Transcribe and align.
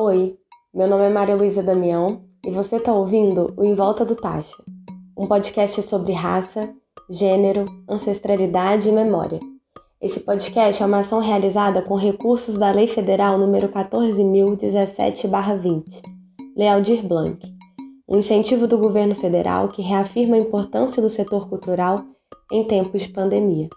Oi, 0.00 0.38
meu 0.72 0.86
nome 0.86 1.06
é 1.06 1.08
Maria 1.08 1.34
Luísa 1.34 1.60
Damião 1.60 2.22
e 2.46 2.52
você 2.52 2.76
está 2.76 2.92
ouvindo 2.92 3.52
o 3.56 3.64
Em 3.64 3.74
Volta 3.74 4.04
do 4.04 4.14
Tacho, 4.14 4.62
um 5.16 5.26
podcast 5.26 5.82
sobre 5.82 6.12
raça, 6.12 6.72
gênero, 7.10 7.64
ancestralidade 7.90 8.88
e 8.88 8.92
memória. 8.92 9.40
Esse 10.00 10.20
podcast 10.20 10.80
é 10.80 10.86
uma 10.86 11.00
ação 11.00 11.18
realizada 11.18 11.82
com 11.82 11.96
recursos 11.96 12.56
da 12.56 12.70
Lei 12.70 12.86
Federal 12.86 13.40
nº 13.40 13.68
14.017-20, 13.68 16.00
Lei 16.56 16.68
Aldir 16.68 17.04
Blanc, 17.04 17.44
um 18.08 18.18
incentivo 18.18 18.68
do 18.68 18.78
governo 18.78 19.16
federal 19.16 19.66
que 19.66 19.82
reafirma 19.82 20.36
a 20.36 20.40
importância 20.40 21.02
do 21.02 21.10
setor 21.10 21.48
cultural 21.48 22.04
em 22.52 22.62
tempos 22.62 23.02
de 23.02 23.08
pandemia. 23.08 23.68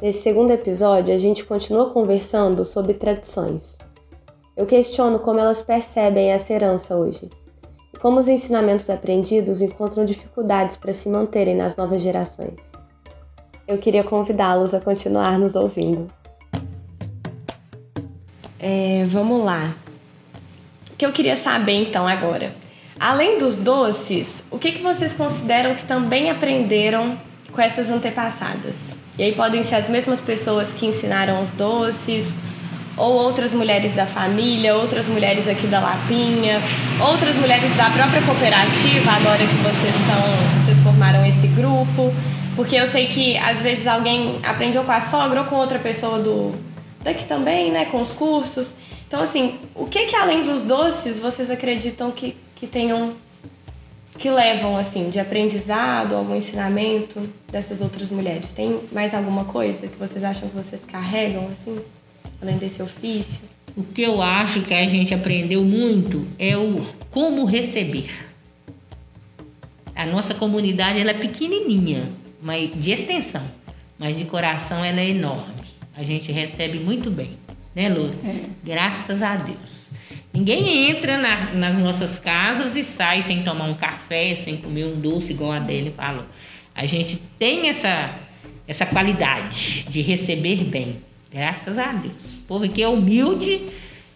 Nesse 0.00 0.22
segundo 0.22 0.50
episódio, 0.50 1.12
a 1.12 1.18
gente 1.18 1.44
continua 1.44 1.90
conversando 1.90 2.64
sobre 2.64 2.94
tradições. 2.94 3.76
Eu 4.56 4.64
questiono 4.64 5.18
como 5.18 5.38
elas 5.38 5.60
percebem 5.60 6.30
essa 6.30 6.54
herança 6.54 6.96
hoje 6.96 7.28
e 7.92 7.98
como 7.98 8.18
os 8.18 8.26
ensinamentos 8.26 8.88
aprendidos 8.88 9.60
encontram 9.60 10.06
dificuldades 10.06 10.78
para 10.78 10.94
se 10.94 11.06
manterem 11.06 11.54
nas 11.54 11.76
novas 11.76 12.00
gerações. 12.00 12.72
Eu 13.68 13.76
queria 13.76 14.02
convidá-los 14.02 14.72
a 14.72 14.80
continuar 14.80 15.38
nos 15.38 15.54
ouvindo. 15.54 16.10
É, 18.58 19.04
vamos 19.06 19.44
lá. 19.44 19.74
O 20.92 20.96
que 20.96 21.04
eu 21.04 21.12
queria 21.12 21.36
saber 21.36 21.74
então 21.74 22.08
agora? 22.08 22.50
Além 22.98 23.38
dos 23.38 23.58
doces, 23.58 24.42
o 24.50 24.58
que, 24.58 24.72
que 24.72 24.82
vocês 24.82 25.12
consideram 25.12 25.74
que 25.74 25.84
também 25.84 26.30
aprenderam 26.30 27.18
com 27.52 27.60
essas 27.60 27.90
antepassadas? 27.90 28.99
E 29.20 29.22
aí 29.22 29.32
podem 29.32 29.62
ser 29.62 29.74
as 29.74 29.86
mesmas 29.86 30.18
pessoas 30.18 30.72
que 30.72 30.86
ensinaram 30.86 31.42
os 31.42 31.50
doces, 31.50 32.34
ou 32.96 33.12
outras 33.12 33.52
mulheres 33.52 33.92
da 33.92 34.06
família, 34.06 34.74
outras 34.74 35.08
mulheres 35.08 35.46
aqui 35.46 35.66
da 35.66 35.78
Lapinha, 35.78 36.58
outras 37.06 37.36
mulheres 37.36 37.70
da 37.76 37.90
própria 37.90 38.22
cooperativa, 38.22 39.10
agora 39.10 39.36
que 39.36 39.54
vocês 39.56 39.94
estão, 39.94 40.64
vocês 40.64 40.80
formaram 40.80 41.22
esse 41.26 41.46
grupo, 41.48 42.10
porque 42.56 42.76
eu 42.76 42.86
sei 42.86 43.08
que 43.08 43.36
às 43.36 43.60
vezes 43.60 43.86
alguém 43.86 44.40
aprendeu 44.42 44.84
com 44.84 44.92
a 44.92 45.02
sogra 45.02 45.40
ou 45.40 45.46
com 45.46 45.56
outra 45.56 45.78
pessoa 45.78 46.18
do 46.18 46.54
daqui 47.04 47.26
também, 47.26 47.70
né, 47.70 47.84
com 47.84 48.00
os 48.00 48.12
cursos. 48.12 48.72
Então 49.06 49.20
assim, 49.20 49.58
o 49.74 49.84
que 49.84 50.06
que 50.06 50.16
além 50.16 50.44
dos 50.44 50.62
doces 50.62 51.20
vocês 51.20 51.50
acreditam 51.50 52.10
que 52.10 52.34
que 52.56 52.66
tenham 52.66 53.12
que 54.20 54.28
levam 54.28 54.76
assim 54.76 55.08
de 55.08 55.18
aprendizado, 55.18 56.14
algum 56.14 56.36
ensinamento 56.36 57.18
dessas 57.50 57.80
outras 57.80 58.10
mulheres? 58.10 58.50
Tem 58.50 58.78
mais 58.92 59.14
alguma 59.14 59.46
coisa 59.46 59.88
que 59.88 59.96
vocês 59.96 60.22
acham 60.22 60.46
que 60.46 60.54
vocês 60.54 60.84
carregam 60.84 61.48
assim, 61.50 61.80
além 62.40 62.58
desse 62.58 62.82
ofício? 62.82 63.40
O 63.74 63.82
que 63.82 64.02
eu 64.02 64.20
acho 64.20 64.60
que 64.60 64.74
a 64.74 64.86
gente 64.86 65.14
aprendeu 65.14 65.64
muito 65.64 66.26
é 66.38 66.54
o 66.54 66.86
como 67.10 67.46
receber. 67.46 68.10
A 69.96 70.04
nossa 70.04 70.34
comunidade 70.34 71.00
ela 71.00 71.12
é 71.12 71.14
pequenininha, 71.14 72.06
mas 72.42 72.70
de 72.74 72.92
extensão, 72.92 73.42
mas 73.98 74.18
de 74.18 74.26
coração 74.26 74.84
ela 74.84 75.00
é 75.00 75.08
enorme. 75.08 75.64
A 75.96 76.02
gente 76.02 76.30
recebe 76.30 76.78
muito 76.78 77.10
bem, 77.10 77.30
né, 77.74 77.88
Loura? 77.88 78.14
É. 78.24 78.44
Graças 78.62 79.22
a 79.22 79.36
Deus. 79.36 79.89
Ninguém 80.40 80.88
entra 80.88 81.18
na, 81.18 81.52
nas 81.52 81.76
nossas 81.76 82.18
casas 82.18 82.74
e 82.74 82.82
sai 82.82 83.20
sem 83.20 83.42
tomar 83.42 83.66
um 83.66 83.74
café, 83.74 84.34
sem 84.34 84.56
comer 84.56 84.86
um 84.86 84.98
doce, 84.98 85.32
igual 85.32 85.52
a 85.52 85.56
Adele 85.56 85.90
falou. 85.90 86.24
A 86.74 86.86
gente 86.86 87.20
tem 87.38 87.68
essa, 87.68 88.10
essa 88.66 88.86
qualidade 88.86 89.84
de 89.90 90.00
receber 90.00 90.64
bem, 90.64 90.96
graças 91.30 91.76
a 91.76 91.92
Deus. 91.92 92.24
O 92.24 92.46
povo 92.48 92.64
aqui 92.64 92.82
é 92.82 92.88
humilde, 92.88 93.60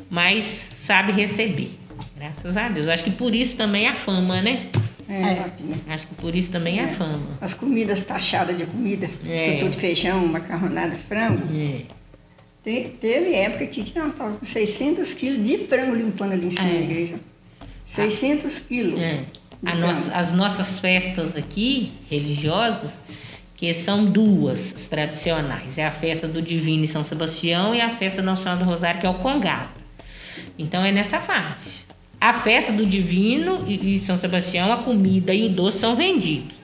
mas 0.09 0.65
sabe 0.75 1.13
receber, 1.13 1.73
graças 2.17 2.57
a 2.57 2.71
Deus. 2.71 2.89
Acho 2.89 3.05
que 3.05 3.11
por 3.11 3.35
isso 3.35 3.59
também 3.59 3.87
a 3.87 3.93
fama, 3.93 4.41
né? 4.41 4.71
É, 5.07 5.13
é. 5.13 5.45
Acho 5.89 6.07
que 6.07 6.15
por 6.15 6.35
isso 6.35 6.51
também 6.51 6.81
é. 6.81 6.85
a 6.85 6.89
fama. 6.89 7.21
As 7.39 7.53
comidas 7.53 8.01
taxadas 8.01 8.57
de 8.57 8.65
comida, 8.65 9.11
é. 9.29 9.59
tudo 9.59 9.77
feijão, 9.77 10.27
macarronada, 10.27 10.97
frango. 10.97 11.43
É. 11.55 11.83
Te, 12.65 12.97
teve 12.99 13.35
época 13.35 13.65
aqui 13.65 13.83
que 13.85 13.99
nós 13.99 14.09
estávamos 14.09 14.39
com 14.39 14.47
600 14.47 15.13
quilos 15.13 15.47
de 15.47 15.59
frango 15.59 15.95
limpando 15.95 16.33
ali 16.33 16.47
em 16.47 16.51
cima 16.51 16.67
é. 16.67 16.73
da 16.73 16.81
igreja. 16.81 17.15
600 17.85 18.59
quilos. 18.61 18.99
É. 18.99 19.21
Nossa, 19.79 20.17
as 20.17 20.33
nossas 20.33 20.79
festas 20.79 21.37
aqui, 21.37 21.93
religiosas, 22.11 22.99
que 23.55 23.73
são 23.75 24.07
duas 24.07 24.89
tradicionais. 24.89 25.77
É 25.77 25.87
a 25.87 25.91
festa 25.91 26.27
do 26.27 26.41
Divino 26.41 26.85
em 26.85 26.87
São 26.87 27.03
Sebastião 27.03 27.75
e 27.75 27.83
a 27.83 27.91
festa 27.91 28.23
Nacional 28.23 28.59
do 28.59 28.65
Rosário, 28.65 28.99
que 28.99 29.07
é 29.07 29.11
o 29.11 29.15
Congado. 29.15 29.69
Então 30.59 30.83
é 30.83 30.91
nessa 30.91 31.21
faixa. 31.21 31.85
A 32.19 32.33
festa 32.41 32.73
do 32.73 32.87
Divino 32.87 33.67
e 33.69 33.99
São 33.99 34.17
Sebastião, 34.17 34.73
a 34.73 34.79
comida 34.79 35.35
e 35.35 35.45
o 35.45 35.49
doce 35.51 35.79
são 35.79 35.95
vendidos. 35.95 36.57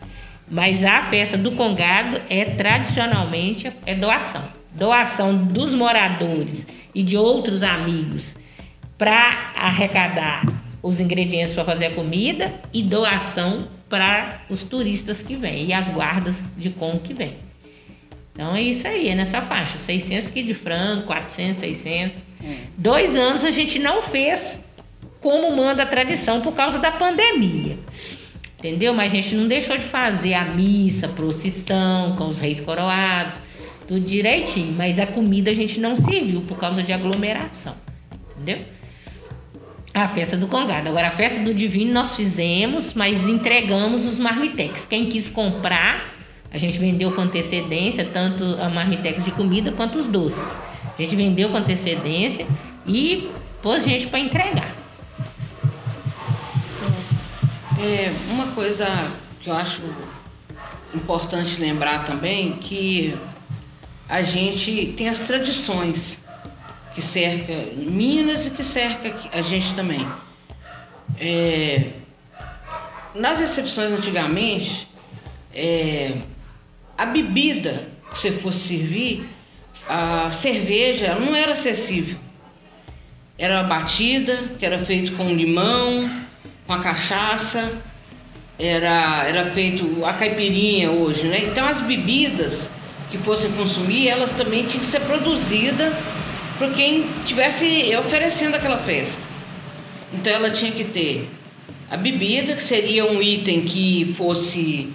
Mas 0.50 0.82
a 0.82 1.02
festa 1.02 1.36
do 1.36 1.52
Congado 1.52 2.20
é 2.30 2.46
tradicionalmente 2.46 3.70
é 3.84 3.94
doação 3.94 4.59
doação 4.72 5.36
dos 5.36 5.74
moradores 5.74 6.66
e 6.94 7.02
de 7.02 7.16
outros 7.16 7.62
amigos 7.62 8.36
para 8.96 9.52
arrecadar 9.56 10.46
os 10.82 11.00
ingredientes 11.00 11.54
para 11.54 11.64
fazer 11.64 11.86
a 11.86 11.90
comida 11.90 12.52
e 12.72 12.82
doação 12.82 13.66
para 13.88 14.42
os 14.48 14.64
turistas 14.64 15.20
que 15.20 15.34
vêm 15.34 15.66
e 15.66 15.72
as 15.72 15.88
guardas 15.88 16.42
de 16.56 16.70
como 16.70 17.00
que 17.00 17.12
vêm. 17.12 17.34
Então 18.32 18.54
é 18.54 18.62
isso 18.62 18.86
aí, 18.86 19.08
é 19.08 19.14
nessa 19.14 19.42
faixa, 19.42 19.76
600 19.76 20.30
quilos 20.30 20.48
de 20.48 20.54
frango, 20.54 21.02
400, 21.02 21.56
600. 21.58 22.22
É. 22.42 22.56
Dois 22.78 23.16
anos 23.16 23.44
a 23.44 23.50
gente 23.50 23.78
não 23.78 24.00
fez 24.00 24.60
como 25.20 25.54
manda 25.54 25.82
a 25.82 25.86
tradição 25.86 26.40
por 26.40 26.54
causa 26.54 26.78
da 26.78 26.90
pandemia. 26.90 27.76
Entendeu? 28.58 28.94
Mas 28.94 29.12
a 29.12 29.16
gente 29.16 29.34
não 29.34 29.48
deixou 29.48 29.76
de 29.76 29.84
fazer 29.84 30.34
a 30.34 30.44
missa, 30.44 31.08
procissão 31.08 32.14
com 32.16 32.28
os 32.28 32.38
reis 32.38 32.60
coroados 32.60 33.34
tudo 33.90 34.06
direitinho, 34.06 34.72
mas 34.72 35.00
a 35.00 35.06
comida 35.06 35.50
a 35.50 35.54
gente 35.54 35.80
não 35.80 35.96
serviu 35.96 36.42
por 36.42 36.56
causa 36.56 36.80
de 36.80 36.92
aglomeração, 36.92 37.74
entendeu? 38.36 38.64
A 39.92 40.06
festa 40.06 40.36
do 40.36 40.46
Congado. 40.46 40.86
Agora, 40.86 41.08
a 41.08 41.10
festa 41.10 41.40
do 41.40 41.52
Divino 41.52 41.92
nós 41.92 42.14
fizemos, 42.14 42.94
mas 42.94 43.26
entregamos 43.26 44.04
os 44.04 44.20
marmitex. 44.20 44.84
Quem 44.84 45.06
quis 45.06 45.28
comprar, 45.28 46.08
a 46.52 46.56
gente 46.56 46.78
vendeu 46.78 47.10
com 47.10 47.22
antecedência, 47.22 48.04
tanto 48.04 48.44
a 48.60 48.68
marmitex 48.68 49.24
de 49.24 49.32
comida 49.32 49.72
quanto 49.72 49.98
os 49.98 50.06
doces. 50.06 50.56
A 50.96 51.02
gente 51.02 51.16
vendeu 51.16 51.48
com 51.48 51.56
antecedência 51.56 52.46
e 52.86 53.28
pôs 53.60 53.84
gente 53.84 54.06
para 54.06 54.20
entregar. 54.20 54.72
É, 57.80 58.12
uma 58.30 58.46
coisa 58.52 58.86
que 59.40 59.50
eu 59.50 59.56
acho 59.56 59.82
importante 60.94 61.60
lembrar 61.60 62.04
também 62.04 62.52
que 62.52 63.18
a 64.10 64.22
gente 64.22 64.92
tem 64.96 65.08
as 65.08 65.20
tradições 65.20 66.18
que 66.92 67.00
cerca 67.00 67.52
Minas 67.76 68.48
e 68.48 68.50
que 68.50 68.64
cerca 68.64 69.14
a 69.32 69.40
gente 69.40 69.72
também. 69.74 70.04
É, 71.16 71.90
nas 73.14 73.38
recepções 73.38 73.92
antigamente, 73.92 74.88
é, 75.54 76.12
a 76.98 77.06
bebida 77.06 77.86
que 78.10 78.18
você 78.18 78.32
fosse 78.32 78.58
servir, 78.58 79.28
a 79.88 80.32
cerveja 80.32 81.14
não 81.14 81.34
era 81.36 81.52
acessível. 81.52 82.18
Era 83.38 83.62
batida, 83.62 84.36
que 84.58 84.66
era 84.66 84.80
feito 84.80 85.12
com 85.12 85.32
limão, 85.32 86.10
com 86.66 86.72
a 86.72 86.80
cachaça, 86.80 87.72
era, 88.58 89.24
era 89.24 89.52
feito 89.52 90.04
a 90.04 90.12
caipirinha 90.12 90.90
hoje, 90.90 91.28
né? 91.28 91.44
Então 91.44 91.64
as 91.64 91.80
bebidas 91.80 92.72
que 93.10 93.18
fossem 93.18 93.50
consumir, 93.52 94.08
elas 94.08 94.32
também 94.32 94.64
tinham 94.64 94.80
que 94.80 94.86
ser 94.86 95.00
produzidas 95.00 95.92
por 96.58 96.72
quem 96.72 97.06
estivesse 97.20 97.94
oferecendo 97.96 98.54
aquela 98.54 98.78
festa. 98.78 99.26
Então 100.12 100.32
ela 100.32 100.50
tinha 100.50 100.70
que 100.70 100.84
ter 100.84 101.28
a 101.90 101.96
bebida, 101.96 102.54
que 102.54 102.62
seria 102.62 103.04
um 103.04 103.20
item 103.20 103.62
que 103.62 104.14
fosse 104.16 104.92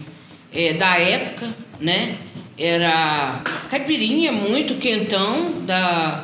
é, 0.53 0.73
da 0.73 0.97
época, 0.97 1.49
né? 1.79 2.15
Era 2.57 3.41
caipirinha 3.69 4.31
muito 4.31 4.75
quentão 4.75 5.61
da, 5.65 6.23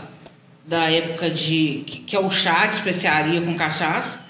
da 0.65 0.89
época 0.89 1.29
de 1.29 1.83
que, 1.85 1.99
que 1.99 2.15
é 2.15 2.19
o 2.19 2.31
chá 2.31 2.67
de 2.67 2.75
especiaria 2.75 3.41
com 3.41 3.53
cachaça 3.55 4.23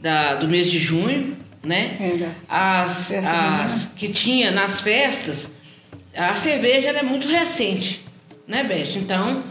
da, 0.00 0.34
do 0.34 0.48
mês 0.48 0.70
de 0.70 0.78
junho, 0.78 1.36
né? 1.64 1.96
É, 2.00 2.28
as, 2.48 3.12
as 3.12 3.86
que 3.96 4.08
tinha 4.08 4.52
nas 4.52 4.80
festas 4.80 5.50
a 6.14 6.34
cerveja 6.34 6.88
é 6.88 7.02
muito 7.02 7.28
recente, 7.28 8.04
né, 8.46 8.64
Beth? 8.64 8.96
Então, 8.96 9.42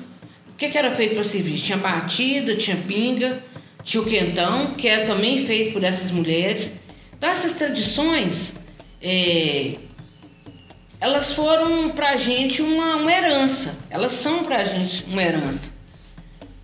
o 0.49 0.57
que, 0.57 0.69
que 0.69 0.77
era 0.77 0.91
feito 0.95 1.15
para 1.15 1.23
servir? 1.23 1.57
Tinha 1.59 1.77
batida, 1.77 2.55
tinha 2.55 2.77
pinga, 2.77 3.43
tinha 3.83 4.01
o 4.01 4.05
quentão, 4.05 4.67
que 4.73 4.87
é 4.87 5.05
também 5.05 5.45
feito 5.45 5.73
por 5.73 5.83
essas 5.83 6.11
mulheres. 6.11 6.71
Então, 7.17 7.29
essas 7.29 7.53
tradições, 7.53 8.55
é, 9.01 9.75
elas 10.99 11.33
foram 11.33 11.89
para 11.89 12.09
a 12.09 12.17
gente 12.17 12.61
uma, 12.61 12.97
uma 12.97 13.11
herança, 13.11 13.77
elas 13.89 14.11
são 14.11 14.43
para 14.43 14.57
a 14.57 14.63
gente 14.63 15.05
uma 15.05 15.23
herança. 15.23 15.71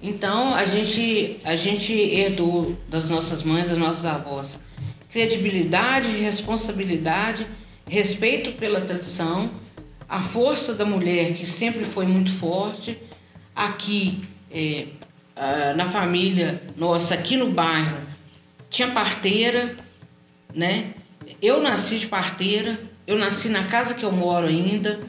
Então 0.02 0.54
a 0.54 0.66
gente, 0.66 1.40
a 1.44 1.56
gente 1.56 1.92
herdou 1.92 2.78
das 2.90 3.10
nossas 3.10 3.42
mães, 3.42 3.70
das 3.70 3.78
nossas 3.78 4.06
avós, 4.06 4.60
credibilidade, 5.10 6.10
responsabilidade, 6.10 7.48
respeito 7.88 8.52
pela 8.52 8.82
tradição, 8.82 9.50
a 10.08 10.20
força 10.20 10.74
da 10.74 10.86
mulher 10.86 11.34
que 11.34 11.46
sempre 11.46 11.86
foi 11.86 12.06
muito 12.06 12.32
forte. 12.34 12.98
Aqui 13.56 14.22
é, 14.52 14.86
na 15.76 15.90
família 15.90 16.62
nossa, 16.78 17.14
aqui 17.14 17.36
no 17.36 17.50
bairro, 17.50 17.98
tinha 18.70 18.90
parteira, 18.90 19.76
né? 20.54 20.86
Eu 21.42 21.62
nasci 21.62 21.98
de 22.00 22.08
parteira, 22.08 22.80
eu 23.08 23.18
nasci 23.18 23.50
na 23.50 23.64
casa 23.64 23.94
que 23.94 24.04
eu 24.04 24.12
moro 24.12 24.48
ainda. 24.48 25.00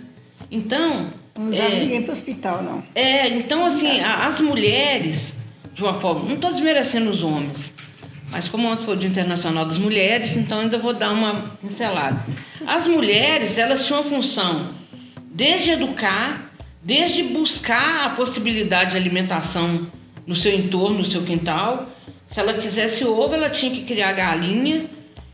Então. 0.51 1.07
Não 1.39 1.53
já 1.53 1.65
é, 1.65 1.81
ninguém 1.81 2.03
para 2.03 2.11
o 2.11 2.13
hospital, 2.13 2.63
não. 2.63 2.83
É, 2.95 3.29
então, 3.29 3.65
assim, 3.65 4.01
as 4.01 4.41
mulheres, 4.41 5.37
de 5.75 5.83
uma 5.83 5.95
forma. 5.95 6.25
Não 6.25 6.35
estou 6.35 6.51
desmerecendo 6.51 7.11
os 7.11 7.23
homens, 7.23 7.73
mas 8.31 8.49
como 8.49 8.69
ontem 8.69 8.85
foi 8.85 8.95
o 8.95 8.99
Dia 8.99 9.09
Internacional 9.09 9.65
das 9.65 9.79
Mulheres, 9.79 10.37
então 10.37 10.61
ainda 10.61 10.79
vou 10.79 10.95
dar 10.95 11.13
uma 11.13 11.35
pincelada. 11.61 12.25
As 12.67 12.87
mulheres, 12.87 13.59
elas 13.59 13.85
tinham 13.85 14.01
a 14.01 14.05
função 14.05 14.69
desde 15.37 15.73
educar, 15.73 16.51
desde 16.83 17.23
buscar 17.23 18.07
a 18.07 18.11
possibilidade 18.11 18.93
de 18.93 18.97
alimentação 18.97 19.87
no 20.27 20.35
seu 20.35 20.55
entorno, 20.55 20.99
no 20.99 21.05
seu 21.05 21.23
quintal. 21.23 21.91
Se 22.31 22.41
ela 22.41 22.55
quisesse 22.55 23.05
ovo, 23.05 23.35
ela 23.35 23.51
tinha 23.51 23.71
que 23.71 23.83
criar 23.83 24.13
galinha 24.13 24.87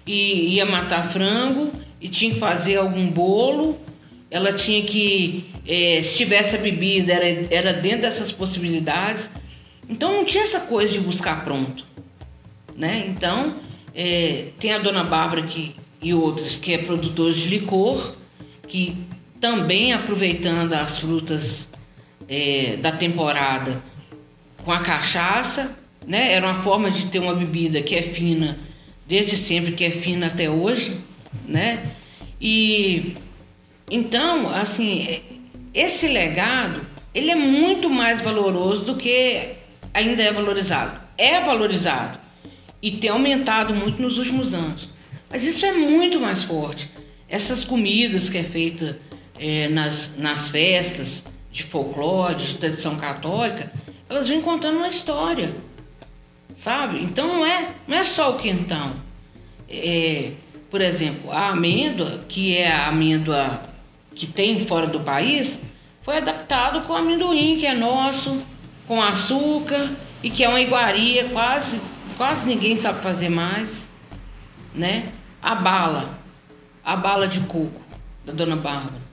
e 0.04 0.56
ia 0.56 0.66
matar 0.66 1.08
frango 1.12 1.70
e 2.00 2.08
tinha 2.08 2.34
que 2.34 2.40
fazer 2.40 2.78
algum 2.78 3.08
bolo. 3.08 3.78
Ela 4.28 4.52
tinha 4.52 4.82
que, 4.82 5.44
é, 5.66 6.02
se 6.02 6.16
tivesse 6.16 6.56
a 6.56 6.58
bebida, 6.58 7.12
era, 7.12 7.46
era 7.54 7.72
dentro 7.72 8.02
dessas 8.02 8.32
possibilidades. 8.32 9.30
Então 9.88 10.10
não 10.10 10.24
tinha 10.24 10.42
essa 10.42 10.60
coisa 10.60 10.92
de 10.92 11.00
buscar 11.00 11.44
pronto. 11.44 11.86
Né? 12.76 13.04
Então, 13.06 13.54
é, 13.94 14.46
tem 14.58 14.72
a 14.72 14.78
dona 14.78 15.04
Bárbara 15.04 15.42
que, 15.42 15.76
e 16.02 16.12
outras 16.12 16.56
que 16.56 16.72
é 16.72 16.78
produtora 16.78 17.32
de 17.32 17.46
licor, 17.46 18.14
que 18.66 18.96
também 19.42 19.92
aproveitando 19.92 20.72
as 20.72 21.00
frutas 21.00 21.68
é, 22.28 22.76
da 22.76 22.92
temporada 22.92 23.82
com 24.64 24.70
a 24.70 24.78
cachaça, 24.78 25.76
né? 26.06 26.32
Era 26.32 26.46
uma 26.46 26.62
forma 26.62 26.88
de 26.92 27.06
ter 27.06 27.18
uma 27.18 27.34
bebida 27.34 27.82
que 27.82 27.96
é 27.96 28.02
fina 28.02 28.56
desde 29.04 29.36
sempre, 29.36 29.72
que 29.72 29.84
é 29.84 29.90
fina 29.90 30.28
até 30.28 30.48
hoje, 30.48 30.96
né? 31.44 31.90
E 32.40 33.16
então, 33.90 34.48
assim, 34.48 35.20
esse 35.74 36.06
legado, 36.06 36.80
ele 37.12 37.32
é 37.32 37.34
muito 37.34 37.90
mais 37.90 38.20
valoroso 38.20 38.84
do 38.84 38.94
que 38.94 39.54
ainda 39.92 40.22
é 40.22 40.32
valorizado. 40.32 41.00
É 41.18 41.40
valorizado 41.40 42.16
e 42.80 42.92
tem 42.92 43.10
aumentado 43.10 43.74
muito 43.74 44.00
nos 44.00 44.18
últimos 44.18 44.54
anos. 44.54 44.88
Mas 45.28 45.44
isso 45.44 45.66
é 45.66 45.72
muito 45.72 46.20
mais 46.20 46.44
forte. 46.44 46.88
Essas 47.28 47.64
comidas 47.64 48.28
que 48.28 48.38
é 48.38 48.44
feita 48.44 48.96
é, 49.38 49.68
nas, 49.68 50.16
nas 50.16 50.48
festas 50.48 51.24
de 51.50 51.62
folclore, 51.64 52.36
de 52.36 52.54
tradição 52.56 52.96
católica, 52.96 53.70
elas 54.08 54.28
vêm 54.28 54.40
contando 54.40 54.78
uma 54.78 54.88
história, 54.88 55.54
sabe? 56.54 57.02
Então 57.02 57.26
não 57.26 57.46
é, 57.46 57.68
não 57.86 57.96
é 57.96 58.04
só 58.04 58.32
o 58.32 58.38
quentão. 58.38 58.92
É, 59.68 60.32
por 60.70 60.80
exemplo, 60.80 61.30
a 61.30 61.48
amêndoa, 61.48 62.20
que 62.28 62.56
é 62.56 62.70
a 62.70 62.88
amêndoa 62.88 63.60
que 64.14 64.26
tem 64.26 64.66
fora 64.66 64.86
do 64.86 65.00
país, 65.00 65.60
foi 66.02 66.18
adaptado 66.18 66.82
com 66.86 66.94
amendoim, 66.94 67.56
que 67.58 67.66
é 67.66 67.74
nosso, 67.74 68.42
com 68.86 69.00
açúcar 69.00 69.90
e 70.22 70.30
que 70.30 70.44
é 70.44 70.48
uma 70.48 70.60
iguaria, 70.60 71.28
quase, 71.28 71.80
quase 72.16 72.46
ninguém 72.46 72.76
sabe 72.76 73.02
fazer 73.02 73.28
mais, 73.28 73.88
né? 74.74 75.08
A 75.40 75.54
bala, 75.54 76.18
a 76.84 76.96
bala 76.96 77.26
de 77.26 77.40
coco 77.40 77.80
da 78.24 78.32
dona 78.32 78.56
Bárbara. 78.56 79.11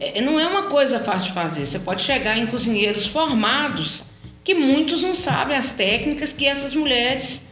É, 0.00 0.20
não 0.20 0.38
é 0.38 0.46
uma 0.46 0.64
coisa 0.64 1.00
fácil 1.00 1.28
de 1.28 1.34
fazer. 1.34 1.66
Você 1.66 1.78
pode 1.78 2.02
chegar 2.02 2.38
em 2.38 2.46
cozinheiros 2.46 3.06
formados 3.06 4.02
que 4.44 4.54
muitos 4.54 5.02
não 5.02 5.14
sabem 5.14 5.56
as 5.56 5.72
técnicas 5.72 6.32
que 6.32 6.46
essas 6.46 6.74
mulheres 6.74 7.42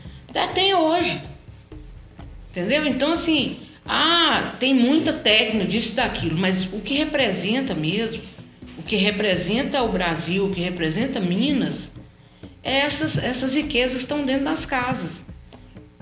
têm 0.55 0.75
hoje. 0.75 1.21
Entendeu? 2.51 2.87
Então, 2.87 3.13
assim, 3.13 3.59
ah, 3.85 4.55
tem 4.59 4.75
muita 4.75 5.13
técnica 5.13 5.67
disso 5.67 5.93
e 5.93 5.97
daquilo, 5.97 6.39
mas 6.39 6.65
o 6.65 6.81
que 6.81 6.95
representa 6.95 7.75
mesmo, 7.75 8.23
o 8.79 8.83
que 8.83 8.97
representa 8.97 9.83
o 9.83 9.89
Brasil, 9.89 10.47
o 10.47 10.55
que 10.55 10.61
representa 10.61 11.21
Minas, 11.21 11.91
é 12.63 12.79
essas, 12.79 13.19
essas 13.19 13.55
riquezas 13.55 13.99
que 13.99 14.03
estão 14.03 14.25
dentro 14.25 14.45
das 14.45 14.65
casas. 14.67 15.25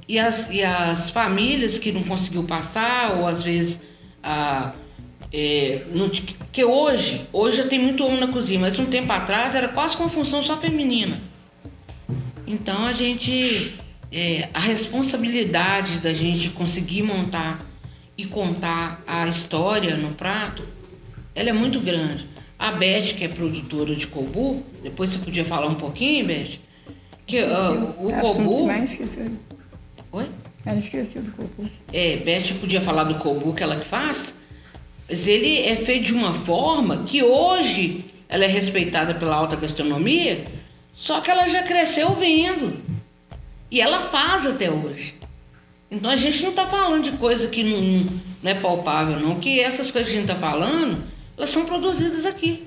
E 0.06 0.18
as, 0.18 0.50
e 0.50 0.62
as 0.62 1.10
famílias 1.10 1.78
que 1.78 1.90
não 1.90 2.02
conseguiu 2.02 2.44
passar, 2.44 3.16
ou 3.16 3.26
às 3.26 3.42
vezes 3.42 3.80
ah, 4.22 4.72
é, 5.36 5.82
no, 5.92 6.08
que 6.08 6.64
hoje, 6.64 7.26
hoje 7.32 7.56
já 7.56 7.66
tem 7.66 7.80
muito 7.80 8.06
homem 8.06 8.20
na 8.20 8.28
cozinha, 8.28 8.60
mas 8.60 8.78
um 8.78 8.86
tempo 8.86 9.12
atrás 9.12 9.56
era 9.56 9.66
quase 9.66 9.96
com 9.96 10.08
função 10.08 10.40
só 10.40 10.56
feminina. 10.56 11.18
Então 12.46 12.86
a 12.86 12.92
gente, 12.92 13.74
é, 14.12 14.48
a 14.54 14.60
responsabilidade 14.60 15.98
da 15.98 16.12
gente 16.12 16.50
conseguir 16.50 17.02
montar 17.02 17.60
e 18.16 18.24
contar 18.24 19.02
a 19.08 19.26
história 19.26 19.96
no 19.96 20.10
prato, 20.10 20.62
ela 21.34 21.50
é 21.50 21.52
muito 21.52 21.80
grande. 21.80 22.28
A 22.56 22.70
Beth, 22.70 23.14
que 23.18 23.24
é 23.24 23.28
produtora 23.28 23.96
de 23.96 24.06
Kobu, 24.06 24.62
depois 24.84 25.10
você 25.10 25.18
podia 25.18 25.44
falar 25.44 25.66
um 25.66 25.74
pouquinho, 25.74 26.26
Beth? 26.26 26.60
Que 27.26 27.42
uh, 27.42 27.82
o 27.98 28.12
Kobu. 28.20 28.66
Oi? 30.12 30.26
Ela 30.64 30.78
esqueceu 30.78 31.22
do 31.22 31.32
Kobu. 31.32 31.68
É, 31.92 32.18
Beth 32.18 32.54
podia 32.60 32.80
falar 32.80 33.02
do 33.02 33.16
Kobu 33.16 33.52
que 33.52 33.64
ela 33.64 33.80
que 33.80 33.86
faz? 33.86 34.36
Mas 35.08 35.28
ele 35.28 35.60
é 35.60 35.76
feito 35.76 36.06
de 36.06 36.14
uma 36.14 36.32
forma 36.32 37.04
que 37.04 37.22
hoje 37.22 38.04
ela 38.28 38.44
é 38.44 38.48
respeitada 38.48 39.14
pela 39.14 39.36
alta 39.36 39.56
gastronomia, 39.56 40.44
só 40.94 41.20
que 41.20 41.30
ela 41.30 41.48
já 41.48 41.62
cresceu 41.62 42.14
vendo. 42.14 42.76
E 43.70 43.80
ela 43.80 44.08
faz 44.08 44.46
até 44.46 44.70
hoje. 44.70 45.14
Então 45.90 46.10
a 46.10 46.16
gente 46.16 46.42
não 46.42 46.50
está 46.50 46.66
falando 46.66 47.04
de 47.04 47.12
coisa 47.12 47.48
que 47.48 47.62
não, 47.62 47.80
não, 48.42 48.50
é 48.50 48.54
palpável, 48.54 49.18
não. 49.20 49.38
Que 49.38 49.60
essas 49.60 49.90
coisas 49.90 50.10
que 50.10 50.18
a 50.18 50.20
gente 50.20 50.30
está 50.30 50.40
falando, 50.40 51.02
elas 51.36 51.50
são 51.50 51.64
produzidas 51.64 52.24
aqui. 52.26 52.66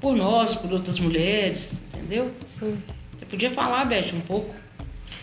Por 0.00 0.16
nós, 0.16 0.54
por 0.54 0.72
outras 0.72 0.98
mulheres, 1.00 1.72
entendeu? 1.94 2.30
Sim. 2.58 2.78
Você 3.18 3.26
podia 3.26 3.50
falar, 3.50 3.84
Beth, 3.84 4.12
um 4.14 4.20
pouco? 4.20 4.54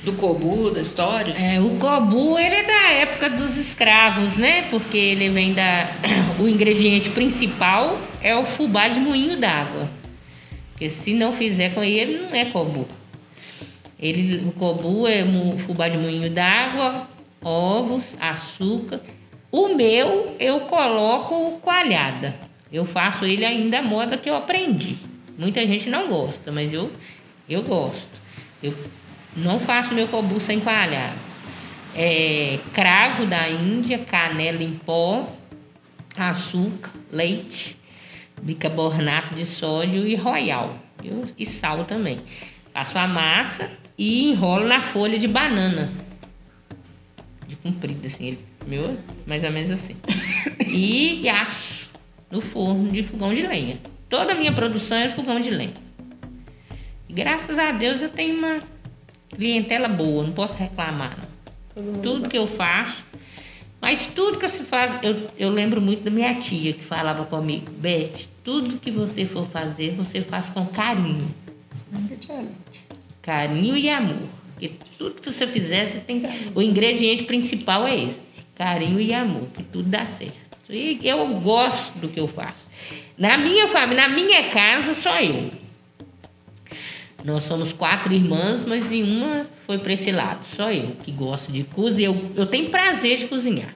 Do 0.03 0.13
Cobu, 0.13 0.69
da 0.69 0.81
história? 0.81 1.33
É, 1.33 1.59
o 1.59 1.71
Cobu, 1.77 2.37
ele 2.37 2.55
é 2.55 2.63
da 2.63 2.91
época 2.93 3.29
dos 3.29 3.57
escravos, 3.57 4.37
né? 4.37 4.67
Porque 4.69 4.97
ele 4.97 5.29
vem 5.29 5.53
da... 5.53 5.89
O 6.39 6.47
ingrediente 6.47 7.09
principal 7.09 7.97
é 8.21 8.35
o 8.35 8.45
fubá 8.45 8.87
de 8.87 8.99
moinho 8.99 9.37
d'água. 9.37 9.89
Porque 10.71 10.89
se 10.89 11.13
não 11.13 11.31
fizer 11.31 11.73
com 11.73 11.83
ele, 11.83 12.17
não 12.17 12.35
é 12.35 12.45
Cobu. 12.45 12.85
Ele, 13.97 14.45
o 14.47 14.51
Cobu 14.51 15.07
é 15.07 15.23
fubá 15.57 15.87
de 15.87 15.97
moinho 15.97 16.29
d'água, 16.29 17.07
ovos, 17.41 18.15
açúcar. 18.19 18.99
O 19.51 19.69
meu, 19.69 20.35
eu 20.39 20.59
coloco 20.61 21.59
coalhada. 21.61 22.35
Eu 22.71 22.85
faço 22.85 23.23
ele 23.25 23.45
ainda 23.45 23.79
a 23.79 23.81
moda 23.81 24.17
que 24.17 24.29
eu 24.29 24.35
aprendi. 24.35 24.97
Muita 25.37 25.65
gente 25.65 25.89
não 25.89 26.07
gosta, 26.09 26.51
mas 26.51 26.73
eu, 26.73 26.91
eu 27.49 27.63
gosto. 27.63 28.09
Eu 28.61 28.73
não 29.35 29.59
faço 29.59 29.93
meu 29.93 30.07
cobu 30.07 30.39
sem 30.39 30.59
coalhada. 30.59 31.15
É, 31.95 32.59
cravo 32.73 33.25
da 33.25 33.49
Índia, 33.49 33.97
canela 33.97 34.61
em 34.61 34.73
pó, 34.73 35.29
açúcar, 36.17 36.91
leite, 37.11 37.77
bicarbonato 38.41 39.33
de 39.33 39.45
sódio 39.45 40.07
e 40.07 40.15
royal. 40.15 40.77
e 41.37 41.45
sal 41.45 41.85
também. 41.85 42.19
Faço 42.73 42.97
a 42.97 43.07
massa 43.07 43.69
e 43.97 44.29
enrolo 44.31 44.67
na 44.67 44.81
folha 44.81 45.17
de 45.17 45.27
banana. 45.27 45.89
De 47.47 47.55
comprido, 47.55 48.05
assim, 48.05 48.27
ele, 48.27 48.39
meu, 48.67 48.97
mais 49.25 49.43
ou 49.43 49.51
menos 49.51 49.71
assim. 49.71 49.95
e 50.67 51.27
acho 51.29 51.89
no 52.29 52.41
forno 52.41 52.91
de 52.91 53.03
fogão 53.03 53.33
de 53.33 53.41
lenha. 53.41 53.77
Toda 54.09 54.33
a 54.33 54.35
minha 54.35 54.51
produção 54.51 54.97
é 54.97 55.09
fogão 55.09 55.39
de 55.39 55.49
lenha. 55.49 55.73
E 57.07 57.13
graças 57.13 57.57
a 57.57 57.71
Deus 57.71 58.01
eu 58.01 58.09
tenho 58.09 58.37
uma 58.37 58.59
clientela 59.29 59.87
boa, 59.87 60.23
não 60.23 60.33
posso 60.33 60.55
reclamar. 60.55 61.17
Não. 61.75 62.01
Tudo 62.01 62.29
que 62.29 62.37
eu 62.37 62.47
faço, 62.47 63.03
mas 63.81 64.07
tudo 64.07 64.39
que 64.39 64.47
se 64.47 64.63
faz, 64.63 64.97
eu, 65.03 65.15
eu 65.37 65.49
lembro 65.49 65.79
muito 65.79 66.03
da 66.03 66.11
minha 66.11 66.33
tia 66.35 66.73
que 66.73 66.83
falava 66.83 67.25
comigo, 67.25 67.71
Beth, 67.71 68.27
tudo 68.43 68.77
que 68.77 68.89
você 68.89 69.25
for 69.25 69.47
fazer, 69.47 69.91
você 69.91 70.21
faz 70.21 70.49
com 70.49 70.65
carinho. 70.65 71.27
Carinho 73.21 73.77
e 73.77 73.89
amor. 73.89 74.27
Porque 74.53 74.71
tudo 74.97 75.21
que 75.21 75.31
você 75.31 75.45
fizer, 75.45 75.85
você 75.85 75.99
tem. 75.99 76.23
O 76.55 76.61
ingrediente 76.61 77.23
principal 77.23 77.85
é 77.85 77.95
esse: 77.95 78.43
carinho 78.55 78.99
e 79.01 79.13
amor, 79.13 79.47
que 79.55 79.63
tudo 79.63 79.89
dá 79.89 80.05
certo. 80.05 80.33
E 80.69 80.99
eu 81.03 81.27
gosto 81.41 81.97
do 81.99 82.07
que 82.07 82.19
eu 82.19 82.27
faço. 82.27 82.69
Na 83.17 83.37
minha 83.37 83.67
família, 83.67 84.07
na 84.07 84.15
minha 84.15 84.49
casa, 84.49 84.93
só 84.93 85.19
eu. 85.21 85.51
Nós 87.25 87.41
somos 87.41 87.73
quatro 87.73 88.13
irmãs, 88.13 88.65
mas 88.65 88.87
nenhuma 88.87 89.47
foi 89.65 89.79
para 89.79 89.93
esse 89.93 90.11
lado. 90.11 90.45
Só 90.45 90.71
eu 90.71 90.95
que 91.03 91.11
gosto 91.11 91.51
de 91.51 91.63
cozinhar. 91.63 92.13
Eu, 92.13 92.31
eu 92.35 92.45
tenho 92.45 92.69
prazer 92.69 93.17
de 93.17 93.25
cozinhar. 93.25 93.73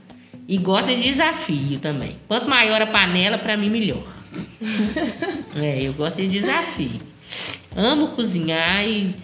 E 0.48 0.56
gosto 0.56 0.90
de 0.90 1.02
desafio 1.02 1.80
também. 1.80 2.16
Quanto 2.28 2.48
maior 2.48 2.80
a 2.80 2.86
panela, 2.86 3.40
para 3.40 3.58
mim, 3.58 3.72
melhor. 3.72 4.04
é, 5.58 5.82
eu 5.82 5.94
gosto 5.94 6.18
de 6.18 6.28
desafio. 6.28 7.02
Amo 7.76 8.10
cozinhar 8.10 8.88
e, 8.88 9.16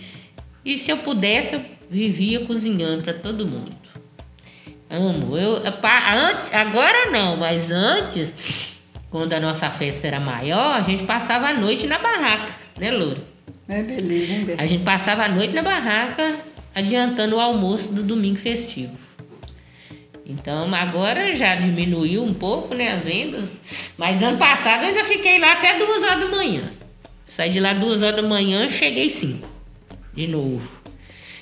e 0.65 0.75
se 0.75 0.91
eu 0.91 0.97
pudesse, 0.97 1.53
eu 1.53 1.61
vivia 1.87 2.39
cozinhando 2.45 3.03
para 3.03 3.13
todo 3.13 3.45
mundo. 3.45 3.71
Amo. 4.89 5.37
Eu, 5.37 5.57
antes, 5.57 6.51
agora 6.51 7.11
não, 7.11 7.37
mas 7.37 7.69
antes, 7.69 8.33
quando 9.11 9.33
a 9.33 9.39
nossa 9.39 9.69
festa 9.69 10.07
era 10.07 10.19
maior, 10.19 10.77
a 10.77 10.81
gente 10.81 11.03
passava 11.03 11.49
a 11.49 11.53
noite 11.53 11.85
na 11.85 11.99
barraca, 11.99 12.51
né, 12.79 12.89
Loura? 12.89 13.34
É 13.67 13.81
beleza, 13.81 14.33
hein, 14.33 14.45
A 14.57 14.65
gente 14.65 14.83
passava 14.83 15.23
a 15.23 15.29
noite 15.29 15.53
na 15.53 15.61
barraca 15.61 16.35
adiantando 16.73 17.35
o 17.35 17.39
almoço 17.39 17.91
do 17.91 18.03
domingo 18.03 18.37
festivo. 18.37 18.93
Então 20.25 20.73
agora 20.73 21.35
já 21.35 21.55
diminuiu 21.55 22.23
um 22.23 22.33
pouco 22.33 22.73
né, 22.73 22.91
as 22.91 23.05
vendas, 23.05 23.61
mas 23.97 24.21
ano 24.21 24.37
passado 24.37 24.83
eu 24.83 24.89
ainda 24.89 25.05
fiquei 25.05 25.39
lá 25.39 25.53
até 25.53 25.77
duas 25.77 26.01
horas 26.03 26.19
da 26.19 26.27
manhã. 26.27 26.63
Saí 27.27 27.49
de 27.49 27.59
lá 27.59 27.73
duas 27.73 28.01
horas 28.01 28.15
da 28.17 28.27
manhã, 28.27 28.69
cheguei 28.69 29.09
cinco 29.09 29.47
de 30.13 30.27
novo. 30.27 30.67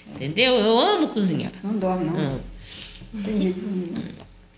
Entendeu? 0.08 0.56
Eu 0.56 0.78
amo 0.78 1.08
cozinhar. 1.10 1.52
Não 1.64 1.78
dorme, 1.78 2.06
não. 2.06 2.20
Amo. 2.20 2.42
Entendi. 3.14 3.56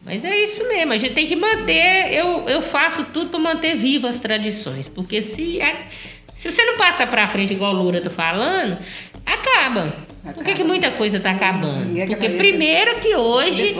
Mas 0.03 0.23
é 0.23 0.43
isso 0.43 0.67
mesmo, 0.67 0.93
a 0.93 0.97
gente 0.97 1.13
tem 1.13 1.27
que 1.27 1.35
manter. 1.35 2.13
Eu, 2.13 2.47
eu 2.47 2.61
faço 2.61 3.05
tudo 3.05 3.29
para 3.29 3.39
manter 3.39 3.75
vivas 3.75 4.15
as 4.15 4.21
tradições, 4.21 4.87
porque 4.87 5.21
se 5.21 5.59
é, 5.59 5.87
se 6.35 6.51
você 6.51 6.63
não 6.65 6.77
passa 6.77 7.07
para 7.07 7.27
frente 7.29 7.53
igual 7.53 7.73
o 7.73 7.81
Lura 7.81 8.01
tá 8.01 8.09
falando, 8.09 8.77
acaba. 9.25 9.93
acaba. 10.21 10.33
Por 10.33 10.43
que, 10.43 10.53
que 10.53 10.63
muita 10.63 10.91
coisa 10.91 11.19
tá 11.19 11.31
acabando? 11.31 11.95
Porque 12.07 12.29
primeiro 12.29 12.99
que 12.99 13.15
hoje 13.15 13.75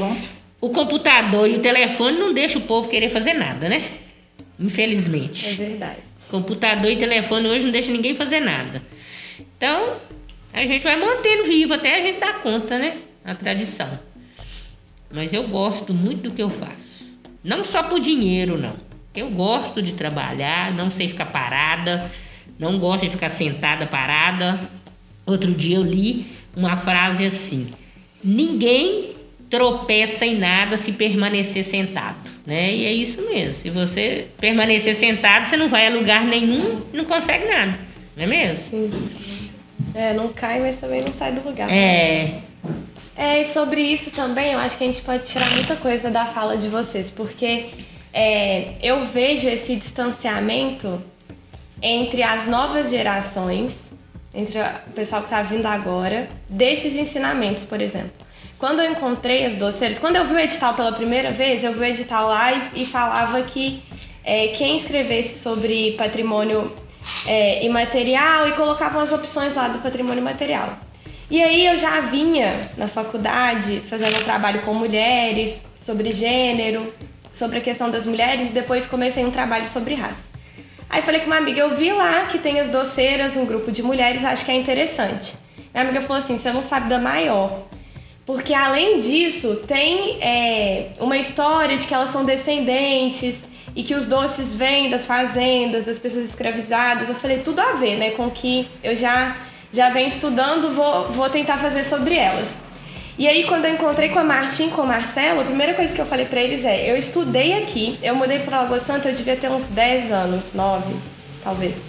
o 0.62 0.70
computador 0.70 1.50
e 1.50 1.56
o 1.56 1.60
telefone 1.60 2.18
não 2.18 2.34
deixam 2.34 2.62
o 2.62 2.66
povo 2.66 2.88
querer 2.88 3.10
fazer 3.10 3.34
nada, 3.34 3.68
né? 3.68 3.84
Infelizmente. 4.60 5.62
É 5.62 5.66
verdade. 5.70 6.00
Computador 6.30 6.90
e 6.90 6.96
telefone 6.96 7.48
hoje 7.48 7.66
não 7.66 7.72
deixam 7.72 7.94
ninguém 7.94 8.16
fazer 8.16 8.40
nada. 8.40 8.82
Então, 9.58 9.98
a 10.54 10.66
gente 10.66 10.84
vai 10.84 10.96
mantendo 10.98 11.44
vivo 11.44 11.74
até 11.74 11.98
a 11.98 12.02
gente 12.02 12.20
dar 12.20 12.42
conta, 12.42 12.80
né? 12.80 12.98
A 13.24 13.36
tradição. 13.36 14.00
Mas 15.14 15.34
eu 15.34 15.44
gosto 15.44 15.94
muito 15.94 16.30
do 16.30 16.32
que 16.32 16.42
eu 16.42 16.50
faço. 16.50 17.06
Não 17.44 17.64
só 17.64 17.84
por 17.84 18.00
dinheiro, 18.00 18.58
não. 18.58 18.74
Eu 19.14 19.30
gosto 19.30 19.82
de 19.82 19.94
trabalhar, 19.94 20.74
não 20.74 20.90
sei 20.90 21.10
ficar 21.10 21.26
parada 21.26 22.10
não 22.58 22.80
gosta 22.80 23.06
de 23.06 23.12
ficar 23.12 23.30
sentada, 23.30 23.86
parada. 23.86 24.60
Outro 25.26 25.52
dia 25.52 25.78
eu 25.78 25.84
li 25.84 26.26
uma 26.56 26.78
frase 26.78 27.26
assim: 27.26 27.72
ninguém 28.24 29.12
tropeça 29.50 30.26
em 30.26 30.38
nada 30.38 30.78
se 30.78 30.94
permanecer 30.94 31.64
sentado, 31.64 32.18
né? 32.46 32.74
E 32.74 32.86
é 32.86 32.94
isso 32.94 33.22
mesmo. 33.22 33.54
Se 33.54 33.70
você 33.70 34.28
permanecer 34.40 34.96
sentado, 34.96 35.46
você 35.46 35.58
não 35.58 35.70
vai 35.70 35.88
a 35.88 35.90
lugar 35.90 36.26
nenhum, 36.26 36.82
não 36.94 37.06
consegue 37.06 37.46
nada, 37.46 37.78
não 38.16 38.24
é 38.24 38.28
mesmo? 38.28 38.58
Sim. 38.58 39.10
É, 39.94 40.14
não 40.14 40.30
cai, 40.30 40.60
mas 40.60 40.76
também 40.76 41.02
não 41.02 41.14
sai 41.14 41.32
do 41.32 41.48
lugar. 41.48 41.72
É. 41.72 42.42
É, 43.18 43.42
e 43.42 43.46
sobre 43.46 43.82
isso 43.82 44.12
também, 44.12 44.52
eu 44.52 44.60
acho 44.60 44.78
que 44.78 44.84
a 44.84 44.88
gente 44.88 45.02
pode 45.02 45.26
tirar 45.26 45.50
muita 45.52 45.78
coisa 45.78 46.12
da 46.12 46.26
fala 46.26 46.58
de 46.58 46.68
vocês, 46.68 47.10
porque 47.10 47.68
é, 48.14 48.74
eu 48.82 49.06
vejo 49.06 49.48
esse 49.48 49.76
distanciamento 49.76 51.02
entre 51.88 52.24
as 52.24 52.48
novas 52.48 52.90
gerações, 52.90 53.92
entre 54.34 54.60
o 54.60 54.92
pessoal 54.96 55.22
que 55.22 55.28
está 55.28 55.44
vindo 55.44 55.68
agora, 55.68 56.28
desses 56.50 56.96
ensinamentos, 56.96 57.64
por 57.64 57.80
exemplo. 57.80 58.10
Quando 58.58 58.82
eu 58.82 58.90
encontrei 58.90 59.46
as 59.46 59.54
doceiras, 59.54 60.00
quando 60.00 60.16
eu 60.16 60.26
vi 60.26 60.34
o 60.34 60.40
edital 60.40 60.74
pela 60.74 60.92
primeira 60.92 61.30
vez, 61.30 61.64
eu 61.64 61.72
vi 61.74 61.80
o 61.82 61.84
edital 61.84 62.28
lá 62.28 62.52
e, 62.54 62.82
e 62.82 62.86
falava 62.86 63.40
que 63.44 63.84
é, 64.24 64.48
quem 64.48 64.78
escrevesse 64.78 65.40
sobre 65.44 65.92
patrimônio 65.92 66.74
é, 67.28 67.64
imaterial 67.64 68.48
e 68.48 68.54
colocava 68.54 69.04
as 69.04 69.12
opções 69.12 69.54
lá 69.54 69.68
do 69.68 69.78
patrimônio 69.78 70.24
material. 70.24 70.76
E 71.30 71.44
aí 71.44 71.68
eu 71.68 71.78
já 71.78 72.02
vinha 72.02 72.68
na 72.78 72.88
faculdade 72.88 73.80
fazendo 73.88 74.18
um 74.18 74.24
trabalho 74.24 74.64
com 74.64 74.74
mulheres, 74.74 75.64
sobre 75.82 76.12
gênero, 76.12 76.92
sobre 77.32 77.60
a 77.60 77.62
questão 77.62 77.92
das 77.92 78.08
mulheres, 78.08 78.48
e 78.48 78.54
depois 78.54 78.88
comecei 78.88 79.24
um 79.24 79.30
trabalho 79.30 79.68
sobre 79.68 79.94
raça. 79.94 80.35
Aí 80.90 81.02
falei 81.02 81.22
com 81.22 81.28
uma 81.28 81.38
amiga, 81.38 81.60
eu 81.60 81.76
vi 81.76 81.92
lá 81.92 82.26
que 82.26 82.40
tem 82.40 82.60
as 82.60 82.70
doceiras, 82.70 83.36
um 83.36 83.46
grupo 83.46 83.72
de 83.72 83.82
mulheres, 83.82 84.24
acho 84.24 84.46
que 84.46 84.52
é 84.52 84.56
interessante. 84.56 85.36
Minha 85.74 85.84
amiga 85.84 86.02
falou 86.02 86.18
assim, 86.18 86.38
você 86.38 86.52
não 86.52 86.64
sabe 86.64 86.88
da 86.88 87.00
maior. 87.00 87.66
Porque 88.26 88.54
além 88.54 89.00
disso, 89.00 89.62
tem 89.68 90.18
é, 90.22 90.88
uma 91.00 91.18
história 91.18 91.78
de 91.78 91.86
que 91.86 91.94
elas 91.94 92.10
são 92.10 92.26
descendentes 92.26 93.44
e 93.76 93.84
que 93.84 93.94
os 93.94 94.06
doces 94.06 94.56
vêm 94.56 94.90
das 94.90 95.06
fazendas, 95.06 95.84
das 95.84 96.00
pessoas 96.00 96.26
escravizadas. 96.26 97.10
Eu 97.10 97.16
falei, 97.16 97.40
tudo 97.40 97.60
a 97.60 97.74
ver, 97.74 97.98
né? 97.98 98.12
Com 98.12 98.32
que 98.32 98.68
eu 98.84 98.96
já, 98.96 99.36
já 99.72 99.90
venho 99.90 100.08
estudando, 100.08 100.72
vou, 100.72 101.12
vou 101.12 101.30
tentar 101.30 101.58
fazer 101.58 101.84
sobre 101.84 102.16
elas. 102.16 102.65
E 103.18 103.30
aí, 103.30 103.46
quando 103.46 103.64
eu 103.64 103.74
encontrei 103.74 104.10
com 104.10 104.20
a 104.20 104.24
Martim, 104.26 104.70
com 104.70 104.82
o 104.82 104.88
Marcelo, 104.88 105.40
a 105.40 105.46
primeira 105.46 105.74
coisa 105.74 105.94
que 105.94 106.02
eu 106.02 106.06
falei 106.06 106.26
para 106.26 106.42
eles 106.42 106.66
é: 106.66 106.92
eu 106.92 106.98
estudei 106.98 107.54
aqui, 107.60 107.98
eu 108.04 108.14
mudei 108.14 108.40
para 108.40 108.62
Lagoa 108.62 108.80
Santa, 108.80 109.08
eu 109.08 109.14
devia 109.14 109.38
ter 109.38 109.50
uns 109.50 109.68
10 109.68 110.12
anos, 110.12 110.52
9, 110.54 110.94
talvez. 111.42 111.82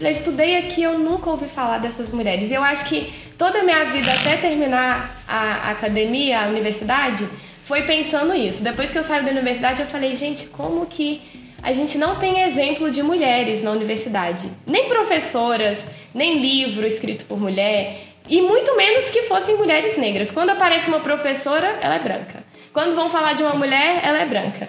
Eu 0.00 0.10
estudei 0.10 0.56
aqui, 0.56 0.82
eu 0.82 0.98
nunca 0.98 1.30
ouvi 1.30 1.46
falar 1.46 1.78
dessas 1.78 2.10
mulheres. 2.10 2.50
E 2.50 2.54
eu 2.54 2.62
acho 2.64 2.86
que 2.86 3.12
toda 3.38 3.60
a 3.60 3.62
minha 3.62 3.84
vida, 3.84 4.12
até 4.12 4.36
terminar 4.36 5.22
a 5.28 5.70
academia, 5.70 6.40
a 6.40 6.48
universidade, 6.48 7.28
foi 7.64 7.82
pensando 7.82 8.34
isso. 8.34 8.60
Depois 8.64 8.90
que 8.90 8.98
eu 8.98 9.04
saí 9.04 9.22
da 9.22 9.30
universidade, 9.30 9.82
eu 9.82 9.86
falei: 9.86 10.16
gente, 10.16 10.46
como 10.46 10.84
que 10.86 11.22
a 11.62 11.72
gente 11.72 11.96
não 11.96 12.16
tem 12.16 12.42
exemplo 12.42 12.90
de 12.90 13.04
mulheres 13.04 13.62
na 13.62 13.70
universidade? 13.70 14.50
Nem 14.66 14.88
professoras, 14.88 15.84
nem 16.12 16.40
livro 16.40 16.84
escrito 16.84 17.24
por 17.26 17.38
mulher. 17.38 18.11
E 18.28 18.40
muito 18.40 18.76
menos 18.76 19.10
que 19.10 19.22
fossem 19.22 19.56
mulheres 19.56 19.96
negras. 19.96 20.30
Quando 20.30 20.50
aparece 20.50 20.88
uma 20.88 21.00
professora, 21.00 21.78
ela 21.80 21.96
é 21.96 21.98
branca. 21.98 22.44
Quando 22.72 22.94
vão 22.94 23.10
falar 23.10 23.34
de 23.34 23.42
uma 23.42 23.54
mulher, 23.54 24.00
ela 24.02 24.20
é 24.20 24.24
branca. 24.24 24.68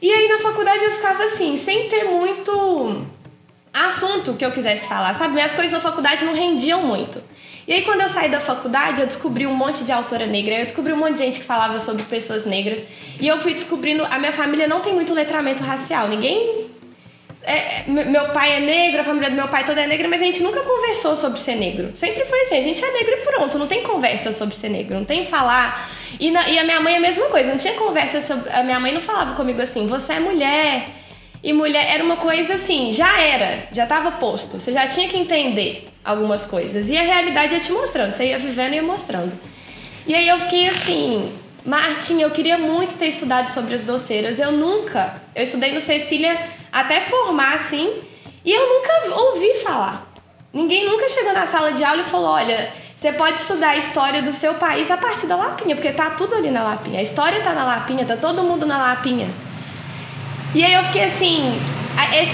E 0.00 0.12
aí 0.12 0.28
na 0.28 0.38
faculdade 0.38 0.84
eu 0.84 0.92
ficava 0.92 1.24
assim, 1.24 1.56
sem 1.56 1.88
ter 1.88 2.04
muito 2.04 3.06
assunto 3.72 4.34
que 4.34 4.44
eu 4.44 4.52
quisesse 4.52 4.86
falar, 4.86 5.14
sabe? 5.14 5.34
Minhas 5.34 5.52
coisas 5.52 5.72
na 5.72 5.80
faculdade 5.80 6.24
não 6.24 6.34
rendiam 6.34 6.82
muito. 6.82 7.20
E 7.66 7.72
aí 7.72 7.82
quando 7.82 8.00
eu 8.00 8.08
saí 8.08 8.30
da 8.30 8.40
faculdade, 8.40 9.00
eu 9.00 9.06
descobri 9.06 9.46
um 9.46 9.54
monte 9.54 9.84
de 9.84 9.92
autora 9.92 10.26
negra, 10.26 10.54
eu 10.54 10.64
descobri 10.64 10.92
um 10.92 10.96
monte 10.96 11.14
de 11.14 11.18
gente 11.18 11.40
que 11.40 11.46
falava 11.46 11.78
sobre 11.78 12.02
pessoas 12.04 12.46
negras, 12.46 12.82
e 13.20 13.28
eu 13.28 13.38
fui 13.40 13.52
descobrindo, 13.52 14.06
a 14.10 14.18
minha 14.18 14.32
família 14.32 14.66
não 14.66 14.80
tem 14.80 14.94
muito 14.94 15.12
letramento 15.12 15.62
racial, 15.62 16.08
ninguém 16.08 16.70
é, 17.48 17.84
meu 17.86 18.28
pai 18.28 18.56
é 18.56 18.60
negro, 18.60 19.00
a 19.00 19.04
família 19.04 19.30
do 19.30 19.36
meu 19.36 19.48
pai 19.48 19.64
toda 19.64 19.80
é 19.80 19.86
negra, 19.86 20.06
mas 20.06 20.20
a 20.20 20.24
gente 20.24 20.42
nunca 20.42 20.60
conversou 20.60 21.16
sobre 21.16 21.40
ser 21.40 21.56
negro. 21.56 21.92
Sempre 21.96 22.24
foi 22.26 22.42
assim, 22.42 22.58
a 22.58 22.62
gente 22.62 22.84
é 22.84 22.92
negro 22.92 23.14
e 23.14 23.16
pronto, 23.24 23.58
não 23.58 23.66
tem 23.66 23.82
conversa 23.82 24.32
sobre 24.32 24.54
ser 24.54 24.68
negro, 24.68 24.94
não 24.94 25.04
tem 25.04 25.26
falar. 25.26 25.90
E, 26.20 26.30
na, 26.30 26.48
e 26.48 26.58
a 26.58 26.64
minha 26.64 26.78
mãe 26.80 26.94
é 26.94 26.96
a 26.98 27.00
mesma 27.00 27.26
coisa, 27.26 27.50
não 27.50 27.56
tinha 27.56 27.74
conversa 27.74 28.20
sobre. 28.20 28.50
A 28.52 28.62
minha 28.62 28.78
mãe 28.78 28.92
não 28.92 29.00
falava 29.00 29.34
comigo 29.34 29.62
assim, 29.62 29.86
você 29.86 30.14
é 30.14 30.20
mulher. 30.20 30.88
E 31.42 31.52
mulher 31.52 31.86
era 31.94 32.04
uma 32.04 32.16
coisa 32.16 32.54
assim, 32.54 32.92
já 32.92 33.20
era, 33.20 33.68
já 33.72 33.84
estava 33.84 34.10
posto, 34.12 34.58
você 34.58 34.72
já 34.72 34.88
tinha 34.88 35.08
que 35.08 35.16
entender 35.16 35.86
algumas 36.04 36.44
coisas. 36.44 36.90
E 36.90 36.98
a 36.98 37.02
realidade 37.02 37.54
ia 37.54 37.60
te 37.60 37.72
mostrando, 37.72 38.12
você 38.12 38.24
ia 38.24 38.38
vivendo 38.38 38.72
e 38.72 38.76
ia 38.76 38.82
mostrando. 38.82 39.32
E 40.06 40.14
aí 40.14 40.28
eu 40.28 40.38
fiquei 40.40 40.68
assim, 40.68 41.32
Martin, 41.64 42.20
eu 42.20 42.30
queria 42.30 42.58
muito 42.58 42.96
ter 42.98 43.06
estudado 43.06 43.48
sobre 43.48 43.74
as 43.74 43.84
doceiras. 43.84 44.38
Eu 44.38 44.50
nunca, 44.50 45.22
eu 45.34 45.44
estudei 45.44 45.72
no 45.72 45.80
Cecília 45.80 46.36
até 46.72 47.00
formar 47.00 47.54
assim, 47.54 47.92
e 48.44 48.52
eu 48.52 48.68
nunca 48.68 49.20
ouvi 49.20 49.54
falar. 49.62 50.06
Ninguém 50.52 50.88
nunca 50.88 51.08
chegou 51.08 51.32
na 51.32 51.46
sala 51.46 51.72
de 51.72 51.84
aula 51.84 52.02
e 52.02 52.04
falou: 52.04 52.30
olha, 52.30 52.72
você 52.96 53.12
pode 53.12 53.40
estudar 53.40 53.70
a 53.70 53.76
história 53.76 54.22
do 54.22 54.32
seu 54.32 54.54
país 54.54 54.90
a 54.90 54.96
partir 54.96 55.26
da 55.26 55.36
Lapinha, 55.36 55.76
porque 55.76 55.92
tá 55.92 56.10
tudo 56.10 56.34
ali 56.34 56.50
na 56.50 56.62
Lapinha. 56.62 57.00
A 57.00 57.02
história 57.02 57.40
tá 57.42 57.52
na 57.52 57.64
Lapinha, 57.64 58.04
tá 58.04 58.16
todo 58.16 58.42
mundo 58.42 58.66
na 58.66 58.78
Lapinha. 58.78 59.28
E 60.54 60.64
aí 60.64 60.72
eu 60.72 60.82
fiquei 60.84 61.04
assim, 61.04 61.60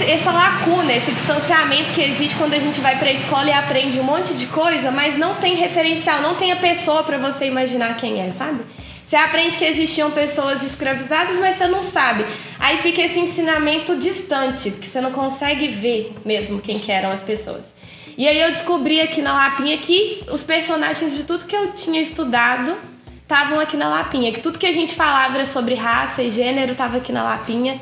essa 0.09 0.31
lacuna, 0.31 0.93
esse 0.93 1.11
distanciamento 1.11 1.91
que 1.91 2.01
existe 2.01 2.37
quando 2.37 2.53
a 2.53 2.59
gente 2.59 2.79
vai 2.79 2.97
para 2.97 3.09
a 3.09 3.11
escola 3.11 3.47
e 3.47 3.51
aprende 3.51 3.99
um 3.99 4.03
monte 4.03 4.33
de 4.33 4.45
coisa, 4.45 4.89
mas 4.89 5.17
não 5.17 5.35
tem 5.35 5.55
referencial, 5.55 6.21
não 6.21 6.35
tem 6.35 6.51
a 6.51 6.55
pessoa 6.55 7.03
para 7.03 7.17
você 7.17 7.45
imaginar 7.45 7.97
quem 7.97 8.21
é, 8.21 8.31
sabe? 8.31 8.61
Você 9.05 9.15
aprende 9.15 9.55
que 9.57 9.65
existiam 9.65 10.09
pessoas 10.09 10.63
escravizadas, 10.63 11.37
mas 11.37 11.57
você 11.57 11.67
não 11.67 11.83
sabe. 11.83 12.25
Aí 12.59 12.77
fica 12.79 13.03
esse 13.03 13.19
ensinamento 13.19 13.95
distante, 13.97 14.71
que 14.71 14.87
você 14.87 14.99
não 14.99 15.11
consegue 15.11 15.67
ver 15.67 16.11
mesmo 16.25 16.59
quem 16.59 16.79
que 16.79 16.91
eram 16.91 17.11
as 17.11 17.21
pessoas. 17.21 17.71
E 18.17 18.27
aí 18.27 18.41
eu 18.41 18.49
descobri 18.49 18.99
aqui 18.99 19.21
na 19.21 19.33
Lapinha 19.33 19.77
que 19.77 20.23
os 20.31 20.41
personagens 20.41 21.15
de 21.15 21.23
tudo 21.23 21.45
que 21.45 21.55
eu 21.55 21.71
tinha 21.73 22.01
estudado 22.01 22.75
estavam 23.21 23.59
aqui 23.59 23.77
na 23.77 23.89
Lapinha, 23.89 24.31
que 24.31 24.39
tudo 24.39 24.57
que 24.57 24.65
a 24.65 24.71
gente 24.71 24.95
falava 24.95 25.35
era 25.35 25.45
sobre 25.45 25.75
raça 25.75 26.23
e 26.23 26.31
gênero 26.31 26.71
estava 26.71 26.97
aqui 26.97 27.11
na 27.11 27.23
Lapinha. 27.23 27.79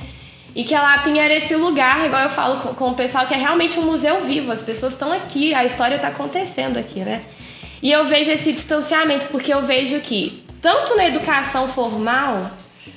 E 0.56 0.64
que 0.64 0.76
a 0.76 0.82
Lapinha 0.82 1.24
era 1.24 1.36
esse 1.36 1.56
lugar, 1.56 2.06
igual 2.06 2.22
eu 2.22 2.30
falo 2.30 2.62
com, 2.62 2.74
com 2.74 2.90
o 2.90 2.96
pessoal, 2.96 3.26
que 3.26 3.34
é 3.34 3.38
realmente 3.38 3.80
um 3.80 3.84
museu 3.84 4.22
vivo. 4.22 4.52
As 4.52 4.62
pessoas 4.62 4.94
estão 4.94 5.12
aqui, 5.12 5.54
a 5.54 5.64
história 5.64 5.96
está 5.96 6.10
acontecendo 6.10 6.78
aqui, 6.78 7.00
né? 7.00 7.24
E 7.82 7.92
eu 7.92 8.06
vejo 8.06 8.30
esse 8.30 8.54
distanciamento, 8.54 9.28
porque 9.28 9.54
eu 9.54 9.64
vejo 9.64 10.00
que, 10.00 10.43
tanto 10.64 10.96
na 10.96 11.06
educação 11.06 11.68
formal, 11.68 12.50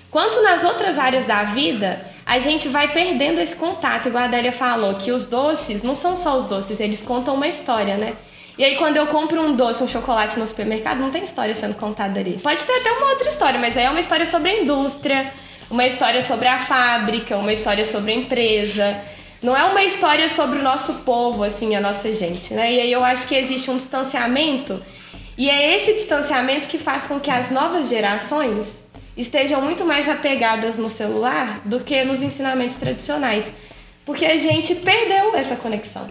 quanto 0.08 0.40
nas 0.40 0.62
outras 0.62 1.00
áreas 1.00 1.26
da 1.26 1.42
vida, 1.42 2.00
a 2.25 2.38
gente 2.38 2.68
vai 2.68 2.92
perdendo 2.92 3.40
esse 3.40 3.56
contato. 3.56 4.06
Igual 4.06 4.23
a 4.23 4.26
Adélia 4.28 4.52
falou, 4.52 4.94
que 4.94 5.11
os 5.11 5.25
doces 5.25 5.82
não 5.82 5.96
são 5.96 6.16
só 6.16 6.38
os 6.38 6.44
doces, 6.44 6.78
eles 6.78 7.02
contam 7.02 7.35
uma 7.35 7.49
história, 7.49 7.96
né? 7.96 8.14
E 8.56 8.64
aí, 8.64 8.76
quando 8.76 8.96
eu 8.96 9.08
compro 9.08 9.42
um 9.42 9.54
doce, 9.54 9.82
um 9.82 9.88
chocolate 9.88 10.38
no 10.38 10.46
supermercado, 10.46 10.99
não 10.99 11.11
tem 11.11 11.25
história 11.25 11.54
sendo 11.54 11.75
contada 11.75 12.20
ali. 12.20 12.38
Pode 12.40 12.62
ter 12.62 12.73
até 12.73 12.90
uma 12.92 13.11
outra 13.11 13.28
história, 13.28 13.58
mas 13.58 13.76
aí 13.76 13.85
é 13.85 13.90
uma 13.90 14.00
história 14.00 14.25
sobre 14.25 14.50
a 14.50 14.62
indústria, 14.62 15.30
uma 15.68 15.85
história 15.85 16.23
sobre 16.23 16.46
a 16.46 16.58
fábrica, 16.58 17.37
uma 17.37 17.52
história 17.52 17.85
sobre 17.85 18.12
a 18.12 18.14
empresa. 18.14 18.96
Não 19.42 19.54
é 19.54 19.64
uma 19.64 19.82
história 19.82 20.28
sobre 20.28 20.61
o 20.61 20.62
nosso 20.62 21.00
povo, 21.00 21.42
assim, 21.42 21.75
a 21.75 21.80
nossa 21.80 22.14
gente, 22.14 22.54
né? 22.54 22.73
E 22.73 22.80
aí 22.80 22.92
eu 22.92 23.04
acho 23.04 23.26
que 23.26 23.35
existe 23.35 23.70
um 23.70 23.76
distanciamento, 23.76 24.80
e 25.38 25.50
é 25.50 25.76
esse 25.76 25.92
distanciamento 25.92 26.68
que 26.68 26.78
faz 26.78 27.06
com 27.06 27.20
que 27.20 27.30
as 27.30 27.50
novas 27.50 27.88
gerações 27.88 28.82
estejam 29.16 29.60
muito 29.60 29.84
mais 29.84 30.08
apegadas 30.08 30.78
no 30.78 30.88
celular 30.88 31.60
do 31.64 31.80
que 31.80 32.04
nos 32.04 32.22
ensinamentos 32.22 32.76
tradicionais. 32.76 33.44
Porque 34.04 34.24
a 34.24 34.38
gente 34.38 34.74
perdeu 34.76 35.34
essa 35.34 35.56
conexão. 35.56 36.06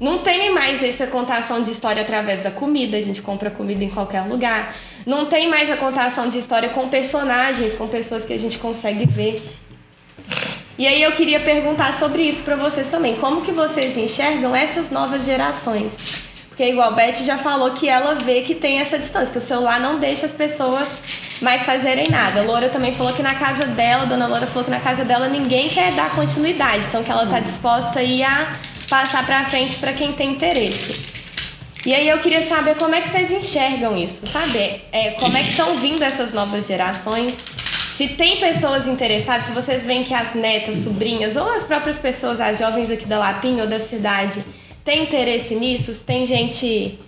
Não 0.00 0.18
tem 0.18 0.52
mais 0.52 0.82
essa 0.82 1.06
contação 1.06 1.62
de 1.62 1.70
história 1.70 2.02
através 2.02 2.40
da 2.40 2.50
comida, 2.50 2.96
a 2.96 3.00
gente 3.00 3.22
compra 3.22 3.48
comida 3.48 3.84
em 3.84 3.90
qualquer 3.90 4.22
lugar. 4.22 4.74
Não 5.06 5.26
tem 5.26 5.48
mais 5.48 5.70
a 5.70 5.76
contação 5.76 6.28
de 6.28 6.38
história 6.38 6.68
com 6.70 6.88
personagens, 6.88 7.74
com 7.74 7.86
pessoas 7.86 8.24
que 8.24 8.32
a 8.32 8.38
gente 8.38 8.58
consegue 8.58 9.06
ver. 9.06 9.40
E 10.76 10.84
aí 10.84 11.00
eu 11.00 11.12
queria 11.12 11.38
perguntar 11.38 11.92
sobre 11.92 12.22
isso 12.22 12.42
para 12.42 12.56
vocês 12.56 12.88
também. 12.88 13.16
Como 13.16 13.42
que 13.42 13.52
vocês 13.52 13.96
enxergam 13.96 14.56
essas 14.56 14.90
novas 14.90 15.24
gerações? 15.24 16.23
Porque 16.54 16.70
igual 16.70 16.90
a 16.90 16.92
Beth 16.92 17.16
já 17.24 17.36
falou 17.36 17.72
que 17.72 17.88
ela 17.88 18.14
vê 18.14 18.42
que 18.42 18.54
tem 18.54 18.78
essa 18.78 18.96
distância, 18.96 19.32
que 19.32 19.38
o 19.38 19.40
celular 19.40 19.80
não 19.80 19.98
deixa 19.98 20.24
as 20.24 20.30
pessoas 20.30 20.88
mais 21.42 21.64
fazerem 21.64 22.08
nada. 22.08 22.38
A 22.38 22.42
Loura 22.44 22.68
também 22.68 22.92
falou 22.92 23.12
que 23.12 23.24
na 23.24 23.34
casa 23.34 23.66
dela, 23.66 24.04
a 24.04 24.06
dona 24.06 24.28
Loura 24.28 24.46
falou 24.46 24.62
que 24.62 24.70
na 24.70 24.78
casa 24.78 25.04
dela 25.04 25.26
ninguém 25.26 25.68
quer 25.68 25.90
dar 25.94 26.14
continuidade, 26.14 26.86
então 26.86 27.02
que 27.02 27.10
ela 27.10 27.24
está 27.24 27.40
disposta 27.40 27.98
a 27.98 28.02
ir 28.04 28.22
a 28.22 28.56
passar 28.88 29.26
para 29.26 29.44
frente 29.46 29.78
para 29.78 29.92
quem 29.92 30.12
tem 30.12 30.30
interesse. 30.30 31.12
E 31.84 31.92
aí 31.92 32.08
eu 32.08 32.18
queria 32.20 32.40
saber 32.46 32.76
como 32.76 32.94
é 32.94 33.00
que 33.00 33.08
vocês 33.08 33.32
enxergam 33.32 33.98
isso, 33.98 34.24
sabe? 34.24 34.80
É, 34.92 35.10
como 35.18 35.36
é 35.36 35.42
que 35.42 35.50
estão 35.50 35.76
vindo 35.76 36.04
essas 36.04 36.32
novas 36.32 36.68
gerações? 36.68 37.34
Se 37.96 38.10
tem 38.10 38.38
pessoas 38.38 38.86
interessadas, 38.86 39.46
se 39.46 39.50
vocês 39.50 39.84
veem 39.84 40.04
que 40.04 40.14
as 40.14 40.34
netas, 40.34 40.84
sobrinhas 40.84 41.34
ou 41.34 41.50
as 41.52 41.64
próprias 41.64 41.98
pessoas, 41.98 42.40
as 42.40 42.58
jovens 42.60 42.92
aqui 42.92 43.06
da 43.06 43.18
Lapinha 43.18 43.64
ou 43.64 43.68
da 43.68 43.80
cidade, 43.80 44.40
têm 44.84 45.04
interesse 45.04 45.54
nisso, 45.54 45.92
se 45.92 46.04
tem 46.04 46.26
gente 46.26 46.98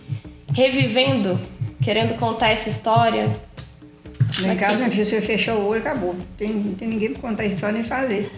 revivendo, 0.54 1.38
querendo 1.82 2.18
contar 2.18 2.50
essa 2.50 2.68
história. 2.68 3.28
Lá 4.40 4.54
em 4.54 4.56
casa, 4.56 4.76
minha 4.76 4.90
filha, 4.90 5.04
você 5.04 5.20
fechou 5.20 5.54
o 5.56 5.66
olho, 5.68 5.80
acabou. 5.80 6.14
Não 6.14 6.26
tem, 6.36 6.52
não 6.52 6.74
tem 6.74 6.88
ninguém 6.88 7.12
para 7.12 7.20
contar 7.20 7.42
a 7.44 7.46
história 7.46 7.74
nem 7.74 7.84
fazer. 7.84 8.30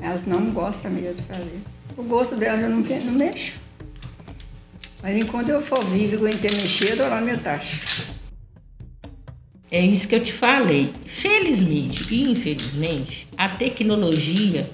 Elas 0.00 0.24
não 0.24 0.50
gostam 0.50 0.90
mesmo 0.90 1.14
de 1.14 1.22
fazer. 1.22 1.60
O 1.96 2.02
gosto 2.02 2.36
delas 2.36 2.62
eu 2.62 2.70
não, 2.70 2.78
não 2.78 3.12
mexo. 3.12 3.60
Mas 5.02 5.16
enquanto 5.16 5.48
eu 5.48 5.60
for 5.60 5.84
vivo 5.86 6.14
e 6.14 6.16
aguentei 6.16 6.50
mexer, 6.50 6.92
eu 6.92 6.96
dou 6.96 7.08
lá 7.08 7.20
meu 7.20 7.38
tacho. 7.38 8.12
É 9.70 9.80
isso 9.80 10.06
que 10.06 10.14
eu 10.14 10.22
te 10.22 10.32
falei. 10.32 10.92
Felizmente 11.06 12.14
e 12.14 12.30
infelizmente, 12.30 13.26
a 13.36 13.48
tecnologia, 13.48 14.68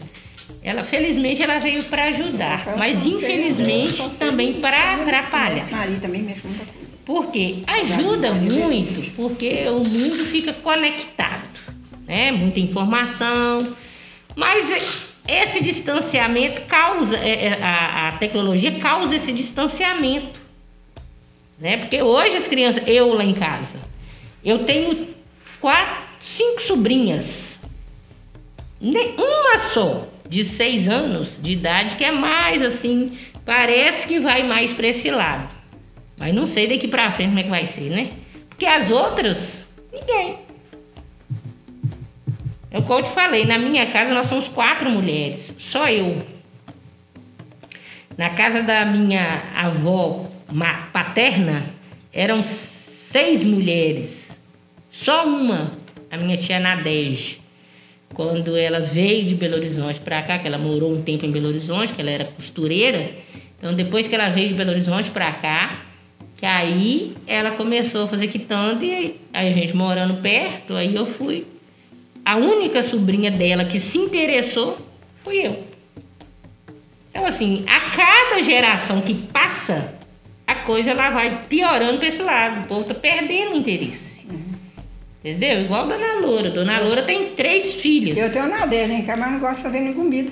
ela 0.69 0.85
felizmente 0.85 1.43
ela 1.43 1.59
veio 1.59 1.83
para 1.85 2.05
ajudar, 2.05 2.77
mas 2.77 3.07
infelizmente 3.07 4.11
também 4.19 4.55
para 4.61 4.97
atrapalhar. 4.97 5.71
Maria 5.71 5.99
também 5.99 6.23
mexe 6.23 6.47
muita 6.47 6.65
coisa. 6.67 6.89
Porque 7.07 7.63
ajuda 7.67 8.35
muito, 8.35 9.11
porque 9.17 9.67
o 9.69 9.79
mundo 9.79 10.25
fica 10.27 10.53
conectado, 10.53 11.49
né? 12.07 12.31
Muita 12.33 12.61
informação, 12.61 13.75
mas 14.37 15.17
esse 15.27 15.63
distanciamento 15.63 16.61
causa, 16.63 17.17
é, 17.17 17.47
é, 17.47 17.63
a, 17.63 18.09
a 18.09 18.13
tecnologia 18.19 18.79
causa 18.79 19.17
esse 19.17 19.33
distanciamento. 19.33 20.39
Né? 21.59 21.79
Porque 21.79 22.03
hoje 22.03 22.37
as 22.37 22.47
crianças, 22.47 22.83
eu 22.87 23.15
lá 23.15 23.25
em 23.25 23.33
casa, 23.33 23.77
eu 24.45 24.65
tenho 24.65 25.09
quatro, 25.61 25.97
cinco 26.21 26.61
sobrinhas. 26.61 27.59
Uma 28.81 29.59
só, 29.59 30.07
de 30.29 30.45
seis 30.45 30.89
anos 30.89 31.39
de 31.43 31.53
idade, 31.53 31.97
que 31.97 32.05
é 32.05 32.13
mais 32.13 32.63
assim, 32.63 33.17
parece 33.45 34.07
que 34.07 34.21
vai 34.21 34.43
mais 34.43 34.73
para 34.73 34.89
esse 34.89 35.11
lado. 35.11 35.49
Mas 36.21 36.35
não 36.35 36.45
sei 36.45 36.67
daqui 36.69 36.89
para 36.89 37.13
frente 37.13 37.29
como 37.29 37.41
é 37.41 37.43
que 37.45 37.49
vai 37.49 37.65
ser, 37.67 37.91
né? 37.91 38.11
Porque 38.49 38.67
as 38.67 38.91
outras, 38.91 39.69
ninguém. 39.93 40.37
É 42.71 42.79
o 42.79 42.83
que 42.83 42.93
eu 42.93 43.03
te 43.03 43.11
falei, 43.11 43.47
na 43.47 43.57
minha 43.57 43.87
casa 43.87 44.13
nós 44.13 44.27
somos 44.27 44.49
quatro 44.49 44.91
mulheres, 44.91 45.55
só 45.57 45.89
eu. 45.89 46.21
Na 48.17 48.31
casa 48.31 48.63
da 48.63 48.85
minha 48.85 49.43
avó 49.55 50.29
paterna 50.93 51.65
eram 52.13 52.43
seis 52.45 53.45
mulheres, 53.45 54.39
só 54.91 55.25
uma, 55.25 55.71
a 56.11 56.17
minha 56.17 56.37
tia 56.37 56.59
Nadege. 56.59 57.39
Quando 58.15 58.57
ela 58.57 58.81
veio 58.81 59.25
de 59.27 59.35
Belo 59.35 59.57
Horizonte 59.57 60.01
para 60.01 60.23
cá, 60.23 60.39
que 60.39 60.47
ela 60.47 60.59
morou 60.59 60.93
um 60.93 61.03
tempo 61.03 61.25
em 61.27 61.31
Belo 61.31 61.49
Horizonte, 61.49 61.93
que 61.93 62.01
ela 62.01 62.11
era 62.11 62.25
costureira, 62.25 63.11
então 63.59 63.75
depois 63.75 64.07
que 64.07 64.15
ela 64.15 64.31
veio 64.31 64.49
de 64.49 64.55
Belo 64.55 64.71
Horizonte 64.71 65.11
para 65.11 65.31
cá, 65.33 65.83
que 66.37 66.47
aí 66.47 67.15
ela 67.27 67.51
começou 67.53 68.05
a 68.05 68.09
fazer 68.09 68.29
quitanda 68.29 68.85
e 68.85 69.17
aí 69.33 69.51
a 69.51 69.53
gente 69.53 69.77
morando 69.77 70.23
perto, 70.23 70.75
aí 70.75 70.95
eu 70.95 71.05
fui 71.05 71.47
a 72.25 72.37
única 72.37 72.83
sobrinha 72.83 73.31
dela 73.31 73.65
que 73.65 73.81
se 73.81 73.99
interessou 73.99 74.79
fui 75.29 75.47
eu. 75.47 75.63
Então, 77.11 77.27
assim, 77.27 77.65
a 77.67 77.91
cada 77.91 78.43
geração 78.43 79.01
que 79.01 79.15
passa, 79.15 79.95
a 80.47 80.55
coisa 80.55 80.91
ela 80.93 81.11
vai 81.11 81.45
piorando 81.49 81.99
para 81.99 82.09
esse 82.09 82.23
lado. 82.23 82.65
O 82.65 82.69
povo 82.69 82.85
tá 82.85 82.95
perdendo 82.95 83.57
interesse. 83.57 84.08
Entendeu? 85.25 85.63
Igual 85.63 85.85
a 85.85 85.87
Dona 85.87 86.21
Loura. 86.21 86.51
Dona 86.51 86.81
Loura 86.81 87.03
tem 87.03 87.31
três 87.31 87.75
filhas. 87.75 88.17
Eu 88.17 88.33
tenho 88.33 88.69
dela, 88.69 88.93
hein? 88.93 89.05
Mas 89.07 89.33
não 89.33 89.41
gosto 89.41 89.57
de 89.57 89.63
fazer 89.63 89.81
nem 89.81 89.93
comida. 89.93 90.31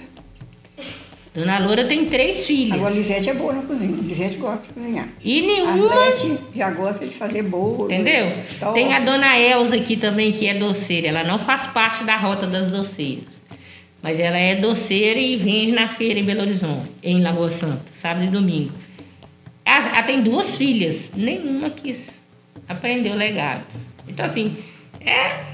Dona 1.35 1.59
Loura 1.59 1.85
tem 1.85 2.07
três 2.07 2.47
filhas. 2.47 2.79
Agora, 2.79 2.95
Lisete 2.95 3.29
é 3.29 3.35
boa 3.35 3.53
na 3.53 3.63
cozinha. 3.63 3.95
Lisete 4.01 4.37
gosta 4.37 4.69
de 4.69 4.73
cozinhar. 4.73 5.09
E 5.23 5.43
nenhuma. 5.43 5.93
A 5.93 6.09
Lisete 6.09 6.39
já 6.55 6.71
gosta 6.71 7.05
de 7.05 7.13
fazer 7.13 7.43
bolo. 7.43 7.87
Entendeu? 7.87 8.33
Então, 8.57 8.73
tem 8.73 8.95
a 8.95 9.01
Dona 9.01 9.37
Elza 9.39 9.77
aqui 9.77 9.97
também, 9.97 10.33
que 10.33 10.47
é 10.47 10.55
doceira. 10.55 11.09
Ela 11.09 11.25
não 11.25 11.39
faz 11.39 11.67
parte 11.67 12.05
da 12.05 12.17
rota 12.17 12.47
das 12.47 12.69
doceiras. 12.69 13.43
Mas 14.03 14.21
ela 14.21 14.39
é 14.39 14.55
doceira 14.55 15.19
e 15.21 15.37
vende 15.37 15.73
na 15.73 15.89
feira 15.89 16.21
em 16.21 16.25
Belo 16.25 16.43
Horizonte, 16.43 16.89
em 17.03 17.21
Lagoa 17.21 17.51
Santa, 17.51 17.83
sábado 17.93 18.25
e 18.25 18.29
domingo. 18.29 18.73
Ela, 19.65 19.89
ela 19.89 20.03
tem 20.05 20.23
duas 20.23 20.57
filhas. 20.57 21.13
Nenhuma 21.15 21.71
quis 21.71 22.23
aprender 22.69 23.11
o 23.11 23.17
legado. 23.17 23.65
Então, 24.09 24.25
assim, 24.25 24.57
é 25.07 25.47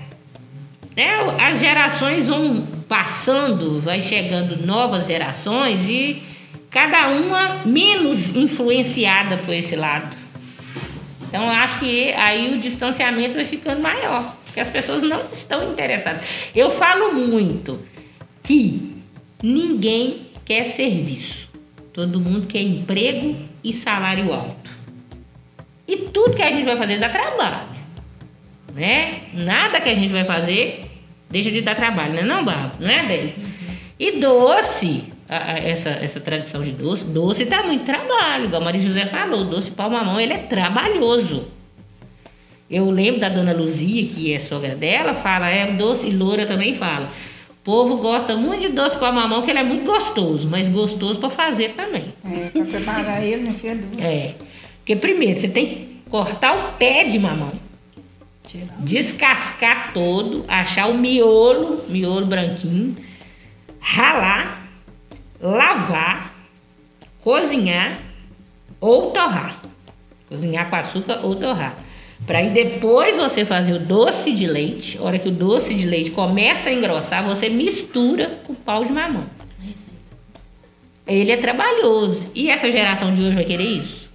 né, 0.96 1.08
as 1.40 1.60
gerações 1.60 2.26
vão 2.26 2.66
passando, 2.88 3.80
vai 3.80 4.00
chegando 4.00 4.66
novas 4.66 5.06
gerações 5.06 5.88
e 5.88 6.22
cada 6.70 7.08
uma 7.08 7.62
menos 7.64 8.34
influenciada 8.34 9.38
por 9.38 9.54
esse 9.54 9.76
lado. 9.76 10.14
Então 11.28 11.48
acho 11.48 11.78
que 11.78 12.12
aí 12.12 12.54
o 12.54 12.60
distanciamento 12.60 13.34
vai 13.34 13.44
ficando 13.44 13.80
maior, 13.80 14.36
porque 14.44 14.60
as 14.60 14.68
pessoas 14.68 15.02
não 15.02 15.22
estão 15.32 15.72
interessadas. 15.72 16.22
Eu 16.54 16.70
falo 16.70 17.14
muito 17.14 17.80
que 18.42 18.96
ninguém 19.42 20.26
quer 20.44 20.64
serviço. 20.64 21.50
Todo 21.94 22.20
mundo 22.20 22.46
quer 22.46 22.62
emprego 22.62 23.36
e 23.64 23.72
salário 23.72 24.32
alto. 24.32 24.70
E 25.88 25.96
tudo 25.96 26.36
que 26.36 26.42
a 26.42 26.50
gente 26.50 26.64
vai 26.64 26.76
fazer 26.76 26.98
dá 26.98 27.08
trabalho 27.08 27.72
né? 28.74 29.20
Nada 29.34 29.80
que 29.80 29.88
a 29.88 29.94
gente 29.94 30.12
vai 30.12 30.24
fazer 30.24 30.84
deixa 31.32 31.50
de 31.50 31.62
dar 31.62 31.74
trabalho, 31.74 32.12
né? 32.12 32.22
Não, 32.22 32.44
Bárbara? 32.44 32.72
Não 32.78 32.88
é, 32.88 33.06
dele? 33.06 33.34
E 33.98 34.20
doce, 34.20 35.04
a, 35.28 35.52
a, 35.52 35.58
essa, 35.58 35.88
essa 35.88 36.20
tradição 36.20 36.62
de 36.62 36.72
doce, 36.72 37.06
doce 37.06 37.46
dá 37.46 37.62
muito 37.62 37.84
trabalho, 37.84 38.44
igual 38.44 38.60
a 38.60 38.64
Maria 38.66 38.80
José 38.80 39.06
falou, 39.06 39.44
doce 39.44 39.70
pau-mamão, 39.70 40.20
ele 40.20 40.34
é 40.34 40.38
trabalhoso. 40.38 41.48
Eu 42.70 42.90
lembro 42.90 43.20
da 43.20 43.28
dona 43.28 43.52
Luzia, 43.52 44.06
que 44.06 44.32
é 44.32 44.38
sogra 44.38 44.74
dela, 44.74 45.14
fala, 45.14 45.48
é 45.48 45.72
doce, 45.72 46.08
e 46.08 46.10
Loura 46.10 46.46
também 46.46 46.74
fala. 46.74 47.08
O 47.50 47.64
povo 47.64 47.98
gosta 47.98 48.34
muito 48.34 48.62
de 48.62 48.68
doce 48.68 48.96
para 48.96 49.12
mamão, 49.12 49.42
que 49.42 49.50
ele 49.50 49.60
é 49.60 49.64
muito 49.64 49.84
gostoso, 49.84 50.48
mas 50.48 50.68
gostoso 50.68 51.18
para 51.18 51.30
fazer 51.30 51.70
também. 51.70 52.04
É, 52.24 52.48
para 52.48 52.64
preparar 52.64 53.24
ele, 53.24 53.42
né, 53.42 53.54
filha? 53.56 53.78
É. 54.00 54.34
Porque 54.78 54.96
primeiro 54.96 55.38
você 55.38 55.48
tem 55.48 55.66
que 55.66 55.88
cortar 56.10 56.56
o 56.56 56.72
pé 56.72 57.04
de 57.04 57.18
mamão 57.18 57.52
descascar 58.78 59.92
todo, 59.92 60.44
achar 60.48 60.88
o 60.88 60.94
miolo, 60.94 61.84
miolo 61.88 62.26
branquinho, 62.26 62.96
ralar, 63.80 64.68
lavar, 65.40 66.32
cozinhar 67.20 67.98
ou 68.80 69.10
torrar. 69.10 69.60
Cozinhar 70.28 70.68
com 70.68 70.76
açúcar 70.76 71.20
ou 71.24 71.36
torrar. 71.36 71.76
Para 72.26 72.38
aí 72.38 72.50
depois 72.50 73.16
você 73.16 73.44
fazer 73.44 73.74
o 73.74 73.78
doce 73.80 74.32
de 74.32 74.46
leite. 74.46 74.98
A 74.98 75.02
hora 75.02 75.18
que 75.18 75.28
o 75.28 75.32
doce 75.32 75.74
de 75.74 75.86
leite 75.86 76.10
começa 76.10 76.68
a 76.68 76.72
engrossar, 76.72 77.24
você 77.24 77.48
mistura 77.48 78.38
o 78.48 78.54
pau 78.54 78.84
de 78.84 78.92
mamão. 78.92 79.26
Ele 81.06 81.32
é 81.32 81.36
trabalhoso. 81.36 82.30
E 82.34 82.48
essa 82.48 82.70
geração 82.70 83.12
de 83.14 83.22
hoje 83.22 83.34
vai 83.34 83.44
querer 83.44 83.64
isso? 83.64 84.08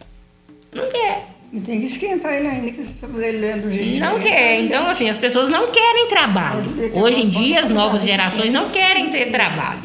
Não 0.74 0.90
quer. 0.90 1.37
E 1.52 1.62
tem 1.62 1.80
que 1.80 1.86
esquentar 1.86 2.34
ele 2.34 2.48
ainda, 2.48 2.72
que 2.72 2.84
você 2.84 3.08
poder 3.08 3.32
ler 3.32 3.62
do 3.62 3.72
jeito 3.72 4.02
Não 4.02 4.20
quer. 4.20 4.60
Então, 4.60 4.86
assim, 4.88 5.10
as 5.10 5.16
pessoas 5.16 5.50
não 5.50 5.72
querem 5.72 6.08
trabalho. 6.10 6.66
Hoje 6.94 7.22
em 7.22 7.30
dia, 7.30 7.62
as 7.62 7.70
novas 7.70 8.04
gerações 8.04 8.52
não 8.52 8.70
querem 8.70 9.10
ter 9.10 9.32
trabalho. 9.32 9.80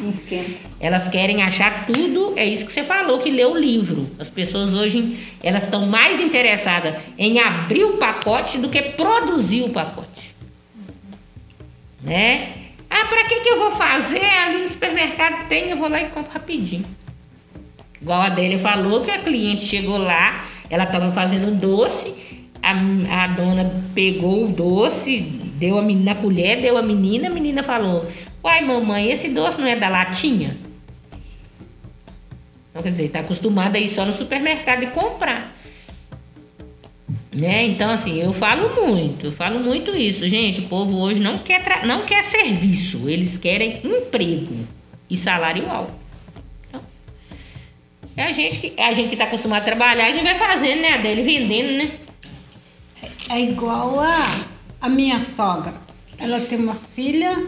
Elas 0.79 1.07
querem 1.07 1.41
achar 1.41 1.85
tudo, 1.85 2.33
é 2.35 2.45
isso 2.45 2.65
que 2.65 2.71
você 2.71 2.83
falou, 2.83 3.19
que 3.19 3.31
lê 3.31 3.45
o 3.45 3.55
livro. 3.55 4.09
As 4.19 4.29
pessoas 4.29 4.73
hoje, 4.73 5.17
elas 5.41 5.63
estão 5.63 5.85
mais 5.85 6.19
interessadas 6.19 6.95
em 7.17 7.39
abrir 7.39 7.85
o 7.85 7.93
pacote 7.93 8.57
do 8.57 8.67
que 8.67 8.81
produzir 8.81 9.63
o 9.63 9.69
pacote. 9.69 10.35
Né? 12.01 12.49
Ah, 12.89 13.05
para 13.05 13.23
que, 13.23 13.39
que 13.39 13.49
eu 13.49 13.57
vou 13.57 13.71
fazer? 13.71 14.21
Ali 14.21 14.59
no 14.59 14.67
supermercado 14.67 15.47
tem, 15.47 15.69
eu 15.69 15.77
vou 15.77 15.87
lá 15.87 16.01
e 16.01 16.09
compro 16.09 16.33
rapidinho. 16.33 16.85
Igual 18.01 18.21
a 18.21 18.25
Adélia 18.25 18.59
falou 18.59 19.05
que 19.05 19.11
a 19.11 19.19
cliente 19.19 19.65
chegou 19.65 19.97
lá, 19.97 20.45
ela 20.69 20.83
estava 20.83 21.11
fazendo 21.11 21.57
doce, 21.59 22.13
a, 22.61 22.71
a, 23.23 23.27
dona 23.27 23.71
pegou 23.93 24.45
o 24.45 24.47
doce, 24.47 25.19
deu 25.19 25.77
a 25.77 25.81
menina 25.81 26.15
colher, 26.15 26.61
deu 26.61 26.77
a 26.77 26.81
menina, 26.81 27.27
a 27.27 27.31
menina 27.31 27.63
falou: 27.63 28.05
Uai, 28.43 28.63
mamãe, 28.63 29.11
esse 29.11 29.29
doce 29.29 29.59
não 29.59 29.67
é 29.67 29.75
da 29.75 29.89
latinha? 29.89 30.55
Então, 32.69 32.81
quer 32.81 32.91
dizer, 32.91 33.05
está 33.05 33.19
acostumada 33.19 33.77
a 33.77 33.81
ir 33.81 33.87
só 33.87 34.05
no 34.05 34.13
supermercado 34.13 34.83
e 34.83 34.87
comprar. 34.87 35.55
Né? 37.31 37.65
Então, 37.65 37.89
assim, 37.89 38.19
eu 38.19 38.31
falo 38.31 38.87
muito, 38.87 39.27
eu 39.27 39.31
falo 39.31 39.59
muito 39.59 39.95
isso, 39.95 40.27
gente. 40.27 40.61
O 40.61 40.67
povo 40.67 40.97
hoje 40.97 41.19
não 41.19 41.39
quer, 41.39 41.85
não 41.85 42.05
quer 42.05 42.23
serviço, 42.23 43.09
eles 43.09 43.37
querem 43.37 43.81
emprego 43.83 44.55
e 45.09 45.17
salário 45.17 45.69
alto. 45.69 46.02
É 48.15 48.23
a 48.23 48.31
gente 48.31 48.59
que 48.59 48.79
a 48.79 48.93
gente 48.93 49.09
que 49.09 49.15
está 49.15 49.25
acostumado 49.25 49.63
a 49.63 49.65
trabalhar, 49.65 50.07
a 50.07 50.11
gente 50.11 50.23
vai 50.23 50.37
fazendo, 50.37 50.81
né, 50.81 50.99
dele 50.99 51.23
vendendo, 51.23 51.77
né? 51.77 51.99
É 53.29 53.39
igual 53.39 53.99
a, 53.99 54.45
a 54.81 54.89
minha 54.89 55.19
sogra. 55.19 55.73
Ela 56.17 56.39
tem 56.41 56.59
uma 56.59 56.75
filha, 56.75 57.47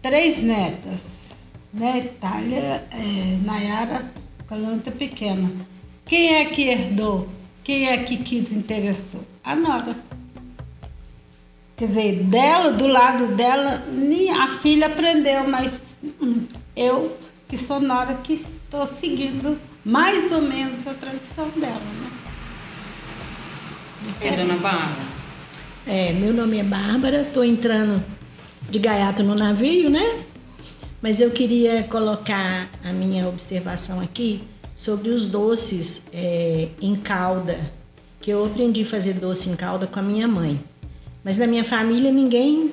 três 0.00 0.42
netas, 0.42 1.30
né? 1.72 1.98
Itália, 1.98 2.86
é, 2.92 3.38
Nayara, 3.44 4.12
Calanta 4.46 4.90
pequena. 4.90 5.50
Quem 6.04 6.34
é 6.34 6.44
que 6.44 6.68
herdou? 6.68 7.28
Quem 7.64 7.88
é 7.88 7.96
que 7.96 8.18
quis 8.18 8.52
interessou? 8.52 9.22
A 9.42 9.56
nora. 9.56 9.96
Quer 11.76 11.88
dizer, 11.88 12.22
dela, 12.24 12.70
do 12.70 12.86
lado 12.86 13.28
dela, 13.34 13.84
nem 13.90 14.30
a 14.30 14.48
filha 14.58 14.86
aprendeu, 14.86 15.48
mas 15.48 15.96
hum, 16.20 16.46
eu 16.76 17.16
que 17.48 17.56
sou 17.56 17.80
nora 17.80 18.14
que 18.22 18.44
estou 18.74 18.86
seguindo 18.88 19.56
mais 19.84 20.32
ou 20.32 20.42
menos 20.42 20.84
a 20.86 20.94
tradição 20.94 21.48
dela, 21.50 21.74
né? 21.74 22.10
É, 24.20 24.36
dona 24.36 24.56
Bárbara? 24.56 25.14
É, 25.86 26.12
meu 26.12 26.32
nome 26.32 26.58
é 26.58 26.64
Bárbara, 26.64 27.22
estou 27.22 27.44
entrando 27.44 28.02
de 28.68 28.78
gaiato 28.80 29.22
no 29.22 29.36
navio, 29.36 29.88
né? 29.88 30.24
Mas 31.00 31.20
eu 31.20 31.30
queria 31.30 31.84
colocar 31.84 32.68
a 32.82 32.92
minha 32.92 33.28
observação 33.28 34.00
aqui 34.00 34.42
sobre 34.76 35.10
os 35.10 35.28
doces 35.28 36.08
é, 36.12 36.68
em 36.80 36.96
calda, 36.96 37.60
que 38.20 38.30
eu 38.30 38.44
aprendi 38.44 38.82
a 38.82 38.86
fazer 38.86 39.12
doce 39.14 39.50
em 39.50 39.54
calda 39.54 39.86
com 39.86 40.00
a 40.00 40.02
minha 40.02 40.26
mãe. 40.26 40.58
Mas 41.22 41.38
na 41.38 41.46
minha 41.46 41.64
família 41.64 42.10
ninguém 42.10 42.72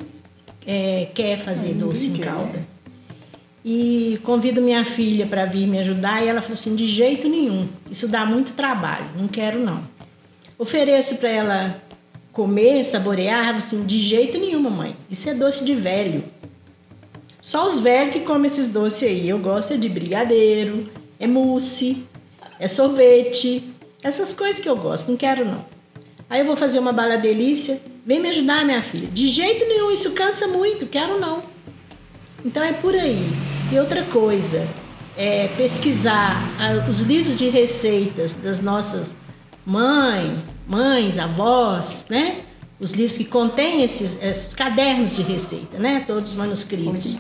é, 0.66 1.10
quer 1.14 1.38
fazer 1.38 1.74
doce 1.74 2.08
em 2.08 2.18
calda. 2.18 2.70
E 3.63 4.19
convido 4.24 4.62
minha 4.62 4.84
filha 4.84 5.28
para 5.28 5.45
vir 5.45 5.67
me 5.67 5.78
ajudar 5.80 6.24
e 6.24 6.28
ela 6.28 6.41
falou 6.41 6.56
assim: 6.56 6.76
de 6.76 6.88
jeito 6.88 7.30
nenhum, 7.30 7.67
isso 7.89 8.08
dá 8.08 8.26
muito 8.26 8.54
trabalho, 8.54 9.06
não 9.15 9.28
quero 9.28 9.60
não. 9.60 9.84
Ofereço 10.58 11.17
para 11.17 11.30
ela 11.30 11.82
comer, 12.32 12.84
saborear, 12.84 13.50
ela 13.50 13.58
assim: 13.60 13.84
de 13.84 14.00
jeito 14.00 14.38
nenhum, 14.39 14.62
mamãe, 14.62 14.95
isso 15.10 15.30
é 15.30 15.34
doce 15.34 15.63
de 15.63 15.76
velho. 15.76 16.24
Só 17.41 17.67
os 17.67 17.80
velhos 17.80 18.13
que 18.13 18.19
comem 18.21 18.45
esses 18.47 18.69
doces 18.69 19.04
aí. 19.04 19.28
Eu 19.28 19.39
gosto 19.39 19.74
é 19.74 19.78
de 19.78 19.89
brigadeiro, 19.89 20.89
é 21.19 21.28
mousse, 21.28 22.04
é 22.60 22.67
sorvete, 22.67 23.63
essas 24.04 24.34
coisas 24.34 24.60
que 24.60 24.69
eu 24.69 24.76
gosto, 24.76 25.10
não 25.10 25.17
quero 25.17 25.45
não. 25.45 25.63
Aí 26.30 26.39
eu 26.39 26.45
vou 26.45 26.56
fazer 26.56 26.80
uma 26.80 26.93
bala 26.93 27.17
delícia, 27.17 27.80
vem 28.06 28.19
me 28.19 28.30
ajudar, 28.30 28.65
minha 28.65 28.82
filha. 28.82 29.08
De 29.08 29.28
jeito 29.28 29.65
nenhum, 29.67 29.91
isso 29.91 30.12
cansa 30.12 30.47
muito, 30.47 30.86
quero 30.88 31.19
não. 31.19 31.43
Então 32.43 32.63
é 32.63 32.73
por 32.73 32.95
aí. 32.95 33.30
E 33.71 33.80
outra 33.80 34.04
coisa, 34.04 34.67
é 35.17 35.47
pesquisar 35.49 36.36
os 36.89 37.01
livros 37.01 37.36
de 37.36 37.49
receitas 37.49 38.36
das 38.36 38.62
nossas 38.62 39.15
mães, 39.65 40.39
mães, 40.67 41.17
avós, 41.17 42.08
né? 42.10 42.41
Os 42.80 42.93
livros 42.93 43.17
que 43.17 43.25
contêm 43.25 43.84
esses, 43.84 44.21
esses 44.23 44.56
cadernos 44.56 45.15
de 45.15 45.21
receita, 45.21 45.77
né? 45.77 46.04
Todos 46.08 46.34
manuscritos. 46.34 47.17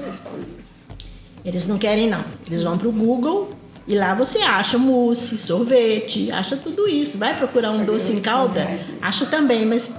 Eles 1.45 1.67
não 1.67 1.77
querem 1.77 2.09
não. 2.09 2.23
Eles 2.47 2.63
vão 2.63 2.77
para 2.77 2.87
o 2.87 2.91
Google 2.91 3.51
e 3.87 3.95
lá 3.95 4.15
você 4.15 4.39
acha 4.39 4.77
mousse, 4.77 5.37
sorvete, 5.37 6.31
acha 6.31 6.57
tudo 6.57 6.87
isso. 6.87 7.17
Vai 7.17 7.37
procurar 7.37 7.71
um 7.71 7.85
doce 7.85 8.13
em 8.13 8.21
calda, 8.21 8.67
acha 9.01 9.25
também, 9.25 9.65
mas 9.65 9.93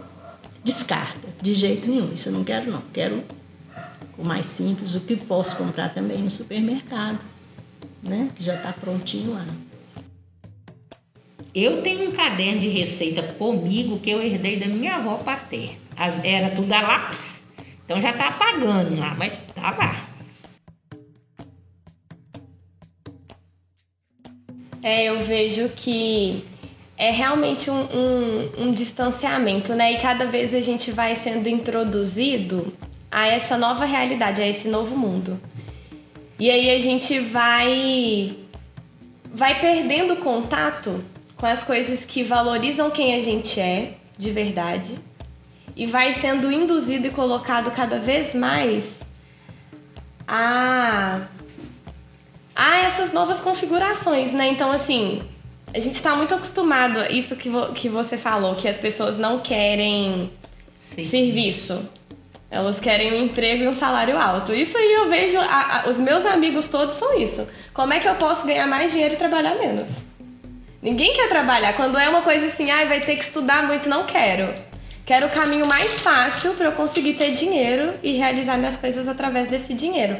descarta. 0.64 1.28
De 1.40 1.54
jeito 1.54 1.88
nenhum. 1.88 2.12
Isso 2.12 2.28
eu 2.28 2.32
não 2.32 2.42
quero 2.42 2.70
não. 2.70 2.82
Quero 2.92 3.22
o 4.16 4.24
mais 4.24 4.46
simples, 4.46 4.94
o 4.94 5.00
que 5.00 5.16
posso 5.16 5.56
comprar 5.56 5.92
também 5.92 6.18
no 6.18 6.30
supermercado, 6.30 7.18
né? 8.02 8.30
Que 8.36 8.42
já 8.42 8.54
está 8.54 8.72
prontinho 8.72 9.34
lá. 9.34 9.46
Eu 11.54 11.82
tenho 11.82 12.08
um 12.08 12.12
caderno 12.12 12.60
de 12.60 12.68
receita 12.68 13.22
comigo 13.34 13.98
que 13.98 14.10
eu 14.10 14.22
herdei 14.22 14.58
da 14.58 14.66
minha 14.66 14.96
avó 14.96 15.16
paterna. 15.16 15.76
As, 15.96 16.24
era 16.24 16.50
tudo 16.50 16.72
a 16.72 16.80
lápis. 16.80 17.44
Então 17.84 18.00
já 18.00 18.10
está 18.10 18.28
apagando 18.28 18.98
lá, 18.98 19.14
mas 19.14 19.32
tá 19.54 19.70
lá. 19.70 20.08
É, 24.82 25.04
eu 25.04 25.20
vejo 25.20 25.68
que 25.68 26.44
é 26.96 27.10
realmente 27.10 27.70
um, 27.70 27.82
um, 27.82 28.50
um 28.58 28.72
distanciamento, 28.72 29.74
né? 29.74 29.92
E 29.92 29.98
cada 29.98 30.24
vez 30.24 30.54
a 30.54 30.60
gente 30.60 30.90
vai 30.90 31.14
sendo 31.14 31.48
introduzido 31.48 32.72
a 33.12 33.29
essa 33.29 33.59
nova 33.59 33.85
realidade, 33.85 34.40
a 34.40 34.48
esse 34.48 34.68
novo 34.68 34.96
mundo. 34.96 35.38
E 36.38 36.51
aí 36.51 36.70
a 36.70 36.79
gente 36.79 37.18
vai 37.20 38.37
vai 39.35 39.61
perdendo 39.61 40.16
contato 40.16 41.05
com 41.37 41.46
as 41.46 41.62
coisas 41.62 42.05
que 42.05 42.25
valorizam 42.25 42.90
quem 42.90 43.14
a 43.14 43.20
gente 43.20 43.61
é 43.61 43.94
de 44.16 44.31
verdade 44.31 44.94
e 45.77 45.87
vai 45.87 46.12
sendo 46.12 46.51
induzido 46.51 47.07
e 47.07 47.11
colocado 47.11 47.70
cada 47.70 47.98
vez 47.98 48.35
mais 48.35 48.98
a 50.27 51.20
a 52.55 52.77
essas 52.79 53.12
novas 53.12 53.40
configurações, 53.40 54.33
né? 54.33 54.48
Então 54.48 54.70
assim, 54.70 55.22
a 55.75 55.81
gente 55.81 55.94
está 55.94 56.14
muito 56.14 56.35
acostumado 56.35 56.98
a 56.98 57.11
isso 57.11 57.37
que, 57.37 57.48
vo 57.48 57.72
que 57.72 57.88
você 57.88 58.16
falou, 58.18 58.55
que 58.55 58.68
as 58.68 58.77
pessoas 58.77 59.16
não 59.16 59.40
querem 59.40 60.31
Sim. 60.75 61.05
serviço. 61.05 61.81
Elas 62.52 62.78
querem 62.78 63.14
um 63.14 63.24
emprego 63.24 63.64
e 63.64 63.68
um 63.68 63.72
salário 63.72 64.18
alto. 64.18 64.52
Isso 64.52 64.76
aí 64.76 64.92
eu 64.92 65.08
vejo, 65.08 65.38
a, 65.38 65.84
a, 65.86 65.88
os 65.88 65.98
meus 65.98 66.26
amigos 66.26 66.68
todos 66.68 66.96
são 66.96 67.18
isso. 67.18 67.48
Como 67.72 67.94
é 67.94 67.98
que 67.98 68.06
eu 68.06 68.14
posso 68.16 68.46
ganhar 68.46 68.66
mais 68.66 68.92
dinheiro 68.92 69.14
e 69.14 69.16
trabalhar 69.16 69.54
menos? 69.54 69.88
Ninguém 70.82 71.14
quer 71.14 71.30
trabalhar. 71.30 71.72
Quando 71.72 71.96
é 71.96 72.10
uma 72.10 72.20
coisa 72.20 72.44
assim, 72.44 72.70
ah, 72.70 72.84
vai 72.84 73.00
ter 73.00 73.16
que 73.16 73.24
estudar 73.24 73.66
muito, 73.66 73.88
não 73.88 74.04
quero. 74.04 74.52
Quero 75.06 75.28
o 75.28 75.30
caminho 75.30 75.66
mais 75.66 76.02
fácil 76.02 76.52
para 76.52 76.66
eu 76.66 76.72
conseguir 76.72 77.14
ter 77.14 77.30
dinheiro 77.30 77.94
e 78.02 78.18
realizar 78.18 78.58
minhas 78.58 78.76
coisas 78.76 79.08
através 79.08 79.48
desse 79.48 79.72
dinheiro. 79.72 80.18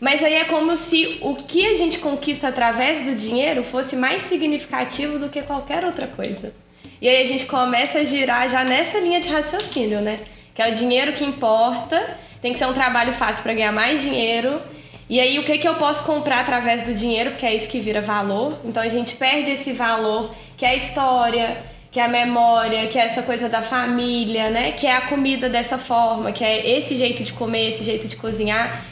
Mas 0.00 0.20
aí 0.20 0.34
é 0.34 0.44
como 0.46 0.76
se 0.76 1.18
o 1.20 1.36
que 1.36 1.64
a 1.64 1.76
gente 1.76 2.00
conquista 2.00 2.48
através 2.48 3.06
do 3.06 3.14
dinheiro 3.14 3.62
fosse 3.62 3.94
mais 3.94 4.22
significativo 4.22 5.16
do 5.20 5.28
que 5.28 5.42
qualquer 5.42 5.84
outra 5.84 6.08
coisa. 6.08 6.52
E 7.00 7.08
aí 7.08 7.22
a 7.22 7.26
gente 7.26 7.46
começa 7.46 8.00
a 8.00 8.04
girar 8.04 8.50
já 8.50 8.64
nessa 8.64 8.98
linha 8.98 9.20
de 9.20 9.28
raciocínio, 9.28 10.00
né? 10.00 10.18
Que 10.58 10.62
é 10.62 10.70
o 10.70 10.74
dinheiro 10.74 11.12
que 11.12 11.24
importa, 11.24 12.04
tem 12.42 12.52
que 12.52 12.58
ser 12.58 12.66
um 12.66 12.72
trabalho 12.72 13.12
fácil 13.12 13.44
para 13.44 13.54
ganhar 13.54 13.70
mais 13.70 14.02
dinheiro. 14.02 14.60
E 15.08 15.20
aí, 15.20 15.38
o 15.38 15.44
que, 15.44 15.56
que 15.56 15.68
eu 15.68 15.76
posso 15.76 16.02
comprar 16.02 16.40
através 16.40 16.82
do 16.82 16.92
dinheiro, 16.92 17.30
porque 17.30 17.46
é 17.46 17.54
isso 17.54 17.68
que 17.68 17.78
vira 17.78 18.00
valor. 18.00 18.58
Então, 18.64 18.82
a 18.82 18.88
gente 18.88 19.14
perde 19.14 19.52
esse 19.52 19.70
valor, 19.70 20.34
que 20.56 20.66
é 20.66 20.70
a 20.70 20.74
história, 20.74 21.58
que 21.92 22.00
é 22.00 22.04
a 22.04 22.08
memória, 22.08 22.88
que 22.88 22.98
é 22.98 23.04
essa 23.04 23.22
coisa 23.22 23.48
da 23.48 23.62
família, 23.62 24.50
né? 24.50 24.72
Que 24.72 24.88
é 24.88 24.96
a 24.96 25.02
comida 25.02 25.48
dessa 25.48 25.78
forma, 25.78 26.32
que 26.32 26.42
é 26.42 26.76
esse 26.76 26.96
jeito 26.96 27.22
de 27.22 27.34
comer, 27.34 27.68
esse 27.68 27.84
jeito 27.84 28.08
de 28.08 28.16
cozinhar. 28.16 28.82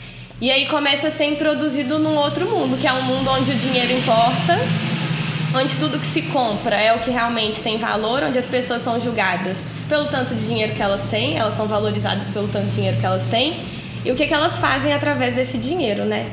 E 0.40 0.52
aí 0.52 0.66
começa 0.66 1.08
a 1.08 1.10
ser 1.10 1.24
introduzido 1.24 1.98
num 1.98 2.16
outro 2.16 2.48
mundo, 2.48 2.78
que 2.78 2.86
é 2.86 2.92
um 2.92 3.02
mundo 3.02 3.28
onde 3.28 3.50
o 3.50 3.56
dinheiro 3.56 3.92
importa, 3.92 4.56
onde 5.52 5.76
tudo 5.78 5.98
que 5.98 6.06
se 6.06 6.22
compra 6.22 6.76
é 6.76 6.94
o 6.94 7.00
que 7.00 7.10
realmente 7.10 7.60
tem 7.60 7.76
valor, 7.76 8.22
onde 8.22 8.38
as 8.38 8.46
pessoas 8.46 8.82
são 8.82 9.00
julgadas 9.00 9.58
pelo 9.88 10.06
tanto 10.06 10.34
de 10.34 10.46
dinheiro 10.46 10.74
que 10.74 10.82
elas 10.82 11.02
têm, 11.02 11.36
elas 11.36 11.54
são 11.54 11.66
valorizadas 11.66 12.28
pelo 12.28 12.48
tanto 12.48 12.66
de 12.66 12.74
dinheiro 12.74 12.98
que 12.98 13.06
elas 13.06 13.24
têm, 13.24 13.54
e 14.04 14.10
o 14.10 14.14
que, 14.14 14.26
que 14.26 14.34
elas 14.34 14.58
fazem 14.58 14.92
através 14.92 15.34
desse 15.34 15.58
dinheiro, 15.58 16.04
né? 16.04 16.30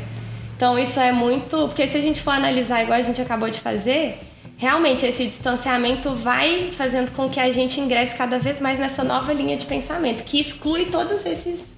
Então 0.55 0.77
isso 0.77 0.99
é 0.99 1.11
muito. 1.11 1.67
Porque 1.67 1.87
se 1.87 1.97
a 1.97 2.01
gente 2.01 2.21
for 2.21 2.31
analisar 2.31 2.83
igual 2.83 2.99
a 2.99 3.01
gente 3.01 3.21
acabou 3.21 3.49
de 3.49 3.59
fazer, 3.59 4.19
realmente 4.57 5.05
esse 5.05 5.25
distanciamento 5.25 6.11
vai 6.11 6.71
fazendo 6.71 7.11
com 7.11 7.27
que 7.29 7.39
a 7.39 7.51
gente 7.51 7.79
ingresse 7.79 8.15
cada 8.15 8.37
vez 8.39 8.59
mais 8.59 8.79
nessa 8.79 9.03
nova 9.03 9.33
linha 9.33 9.57
de 9.57 9.65
pensamento, 9.65 10.23
que 10.23 10.39
exclui 10.39 10.85
todos 10.85 11.25
esses 11.25 11.75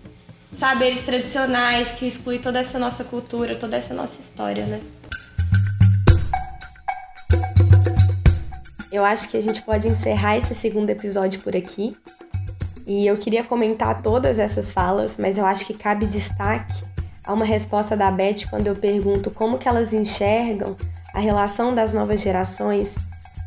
saberes 0.51 1.01
tradicionais, 1.01 1.93
que 1.93 2.05
exclui 2.05 2.39
toda 2.39 2.59
essa 2.59 2.77
nossa 2.77 3.03
cultura, 3.03 3.55
toda 3.55 3.75
essa 3.75 3.93
nossa 3.93 4.19
história, 4.19 4.65
né? 4.65 4.79
Eu 8.95 9.03
acho 9.03 9.27
que 9.27 9.35
a 9.35 9.41
gente 9.41 9.61
pode 9.61 9.89
encerrar 9.89 10.37
esse 10.37 10.55
segundo 10.55 10.89
episódio 10.89 11.41
por 11.41 11.53
aqui. 11.53 11.97
E 12.87 13.05
eu 13.05 13.17
queria 13.17 13.43
comentar 13.43 14.01
todas 14.01 14.39
essas 14.39 14.71
falas, 14.71 15.17
mas 15.17 15.37
eu 15.37 15.45
acho 15.45 15.65
que 15.65 15.73
cabe 15.73 16.05
destaque 16.05 16.81
a 17.25 17.33
uma 17.33 17.43
resposta 17.43 17.97
da 17.97 18.09
Beth 18.09 18.47
quando 18.49 18.67
eu 18.67 18.75
pergunto 18.75 19.29
como 19.29 19.57
que 19.57 19.67
elas 19.67 19.93
enxergam 19.93 20.77
a 21.13 21.19
relação 21.19 21.75
das 21.75 21.91
novas 21.91 22.21
gerações 22.21 22.95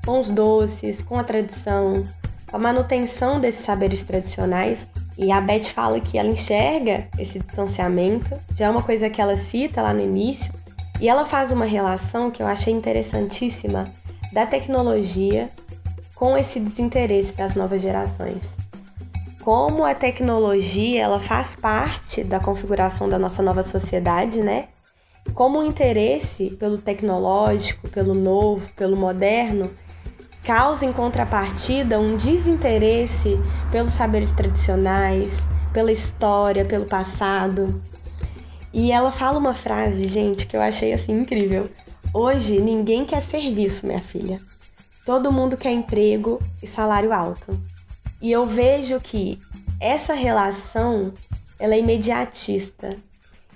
com 0.04 0.20
os 0.20 0.30
doces, 0.30 1.00
com 1.00 1.18
a 1.18 1.24
tradição, 1.24 2.04
com 2.46 2.56
a 2.56 2.60
manutenção 2.60 3.40
desses 3.40 3.64
saberes 3.64 4.02
tradicionais. 4.02 4.86
E 5.16 5.32
a 5.32 5.40
Beth 5.40 5.64
fala 5.72 5.98
que 5.98 6.18
ela 6.18 6.28
enxerga 6.28 7.08
esse 7.18 7.38
distanciamento, 7.38 8.36
já 8.54 8.66
é 8.66 8.70
uma 8.70 8.82
coisa 8.82 9.08
que 9.08 9.18
ela 9.18 9.34
cita 9.34 9.80
lá 9.80 9.94
no 9.94 10.02
início, 10.02 10.52
e 11.00 11.08
ela 11.08 11.24
faz 11.24 11.50
uma 11.52 11.64
relação 11.64 12.30
que 12.30 12.42
eu 12.42 12.46
achei 12.46 12.74
interessantíssima 12.74 13.90
da 14.32 14.46
tecnologia 14.46 15.50
com 16.14 16.36
esse 16.36 16.60
desinteresse 16.60 17.34
das 17.34 17.54
novas 17.54 17.80
gerações 17.80 18.56
como 19.48 19.82
a 19.82 19.94
tecnologia 19.94 21.02
ela 21.02 21.18
faz 21.18 21.56
parte 21.56 22.22
da 22.22 22.38
configuração 22.38 23.08
da 23.08 23.18
nossa 23.18 23.42
nova 23.42 23.62
sociedade, 23.62 24.42
né? 24.42 24.68
Como 25.32 25.58
o 25.58 25.64
interesse 25.64 26.50
pelo 26.50 26.76
tecnológico, 26.76 27.88
pelo 27.88 28.12
novo, 28.12 28.68
pelo 28.76 28.94
moderno, 28.94 29.70
causa 30.44 30.84
em 30.84 30.92
contrapartida 30.92 31.98
um 31.98 32.14
desinteresse 32.14 33.40
pelos 33.72 33.92
saberes 33.92 34.32
tradicionais, 34.32 35.46
pela 35.72 35.90
história, 35.90 36.66
pelo 36.66 36.84
passado. 36.84 37.80
E 38.70 38.92
ela 38.92 39.10
fala 39.10 39.38
uma 39.38 39.54
frase, 39.54 40.06
gente, 40.06 40.46
que 40.46 40.58
eu 40.58 40.60
achei 40.60 40.92
assim 40.92 41.12
incrível. 41.12 41.70
Hoje 42.12 42.58
ninguém 42.58 43.04
quer 43.04 43.20
serviço, 43.20 43.86
minha 43.86 44.00
filha. 44.00 44.40
Todo 45.04 45.32
mundo 45.32 45.56
quer 45.56 45.72
emprego 45.72 46.40
e 46.62 46.66
salário 46.66 47.12
alto. 47.12 47.60
E 48.20 48.32
eu 48.32 48.46
vejo 48.46 48.98
que 48.98 49.38
essa 49.80 50.14
relação 50.14 51.12
ela 51.58 51.74
é 51.74 51.78
imediatista. 51.78 52.96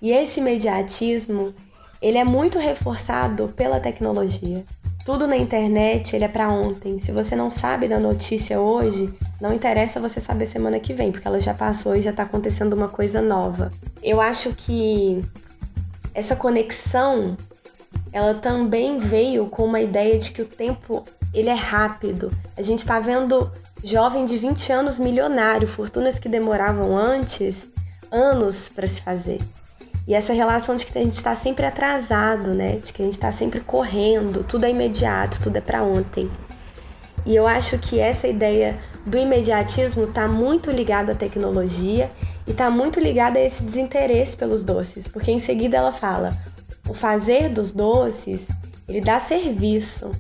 E 0.01 0.11
esse 0.11 0.41
imediatismo, 0.41 1.55
ele 2.01 2.19
é 2.19 2.25
muito 2.25 2.59
reforçado 2.59 3.49
pela 3.49 3.81
tecnologia. 3.81 4.65
Tudo 5.05 5.27
na 5.27 5.37
internet, 5.37 6.15
ele 6.15 6.25
é 6.25 6.29
para 6.29 6.49
ontem. 6.49 6.99
Se 6.99 7.11
você 7.11 7.35
não 7.35 7.51
sabe 7.51 7.89
da 7.89 7.99
notícia 7.99 8.61
hoje, 8.61 9.13
não 9.41 9.53
interessa 9.53 9.99
você 9.99 10.21
saber 10.21 10.47
semana 10.47 10.79
que 10.79 10.95
vem, 10.95 11.11
porque 11.11 11.27
ela 11.27 11.41
já 11.41 11.55
passou 11.55 11.97
e 11.97 12.03
já 12.03 12.11
está 12.11 12.23
acontecendo 12.23 12.75
uma 12.75 12.89
coisa 12.89 13.21
nova. 13.21 13.73
Eu 14.03 14.21
acho 14.21 14.53
que 14.53 15.21
essa 16.15 16.37
conexão, 16.37 17.37
ela 18.13 18.35
também 18.35 18.99
veio 18.99 19.47
com 19.47 19.65
uma 19.65 19.81
ideia 19.81 20.19
de 20.19 20.33
que 20.33 20.43
o 20.43 20.47
tempo 20.47 21.05
ele 21.33 21.49
é 21.49 21.55
rápido. 21.55 22.31
A 22.57 22.63
gente 22.63 22.81
está 22.81 23.01
vendo 23.01 23.51
jovem 23.83 24.25
de 24.25 24.37
20 24.37 24.73
anos 24.73 24.99
milionário, 24.99 25.67
fortunas 25.67 26.19
que 26.19 26.29
demoravam 26.29 26.97
antes 26.97 27.69
anos 28.11 28.69
para 28.69 28.87
se 28.87 29.01
fazer. 29.01 29.41
E 30.07 30.15
essa 30.15 30.33
relação 30.33 30.77
de 30.77 30.85
que 30.85 30.99
a 30.99 31.03
gente 31.03 31.15
está 31.15 31.35
sempre 31.35 31.65
atrasado, 31.65 32.51
né? 32.51 32.77
De 32.77 32.93
que 32.93 33.03
a 33.03 33.05
gente 33.05 33.15
está 33.15 33.33
sempre 33.33 33.61
correndo, 33.61 34.45
tudo 34.45 34.67
é 34.67 34.71
imediato, 34.71 35.41
tudo 35.41 35.57
é 35.57 35.61
para 35.61 35.83
ontem. 35.83 36.31
E 37.25 37.37
eu 37.37 37.47
acho 37.47 37.79
que 37.79 38.01
essa 38.01 38.27
ideia 38.27 38.79
do 39.07 39.17
imediatismo 39.17 40.05
está 40.05 40.27
muito 40.27 40.71
ligada 40.71 41.13
à 41.13 41.15
tecnologia 41.15 42.11
e 42.47 42.51
está 42.51 42.69
muito 42.69 42.99
ligada 42.99 43.39
a 43.39 43.43
esse 43.43 43.63
desinteresse 43.63 44.37
pelos 44.37 44.65
doces, 44.65 45.07
porque 45.07 45.31
em 45.31 45.39
seguida 45.39 45.77
ela 45.77 45.93
fala: 45.93 46.37
o 46.89 46.95
fazer 46.95 47.49
dos 47.49 47.73
doces 47.73 48.49
ele 48.89 49.01
dá 49.01 49.19
serviço, 49.19 50.11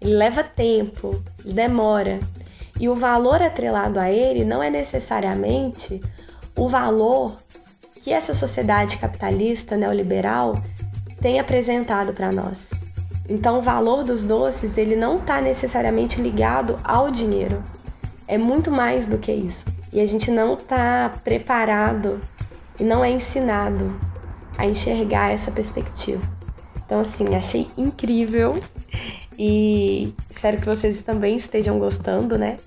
ele 0.00 0.14
leva 0.14 0.42
tempo, 0.42 1.22
ele 1.44 1.54
demora. 1.54 2.18
E 2.78 2.88
o 2.88 2.94
valor 2.94 3.42
atrelado 3.42 3.98
a 3.98 4.10
ele 4.10 4.44
não 4.44 4.62
é 4.62 4.70
necessariamente 4.70 6.00
o 6.56 6.68
valor 6.68 7.36
que 8.02 8.12
essa 8.12 8.34
sociedade 8.34 8.98
capitalista 8.98 9.76
neoliberal 9.76 10.60
tem 11.20 11.40
apresentado 11.40 12.12
para 12.12 12.30
nós. 12.30 12.70
Então, 13.28 13.58
o 13.58 13.62
valor 13.62 14.04
dos 14.04 14.24
doces 14.24 14.78
ele 14.78 14.96
não 14.96 15.16
está 15.16 15.40
necessariamente 15.40 16.20
ligado 16.20 16.78
ao 16.84 17.10
dinheiro. 17.10 17.62
É 18.26 18.38
muito 18.38 18.70
mais 18.70 19.06
do 19.06 19.18
que 19.18 19.32
isso. 19.32 19.66
E 19.92 20.00
a 20.00 20.06
gente 20.06 20.30
não 20.30 20.54
está 20.54 21.12
preparado 21.24 22.20
e 22.78 22.84
não 22.84 23.04
é 23.04 23.10
ensinado 23.10 23.98
a 24.58 24.66
enxergar 24.66 25.30
essa 25.30 25.50
perspectiva. 25.50 26.20
Então, 26.84 27.00
assim, 27.00 27.34
achei 27.34 27.68
incrível 27.78 28.62
e 29.38 30.12
espero 30.28 30.58
que 30.58 30.66
vocês 30.66 31.00
também 31.02 31.36
estejam 31.36 31.78
gostando, 31.78 32.36
né? 32.36 32.58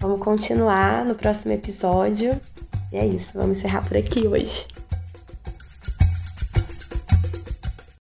Vamos 0.00 0.20
continuar 0.20 1.04
no 1.04 1.14
próximo 1.14 1.52
episódio. 1.52 2.40
E 2.92 2.96
é 2.96 3.06
isso, 3.06 3.38
vamos 3.38 3.58
encerrar 3.58 3.86
por 3.86 3.96
aqui 3.96 4.26
hoje. 4.26 4.66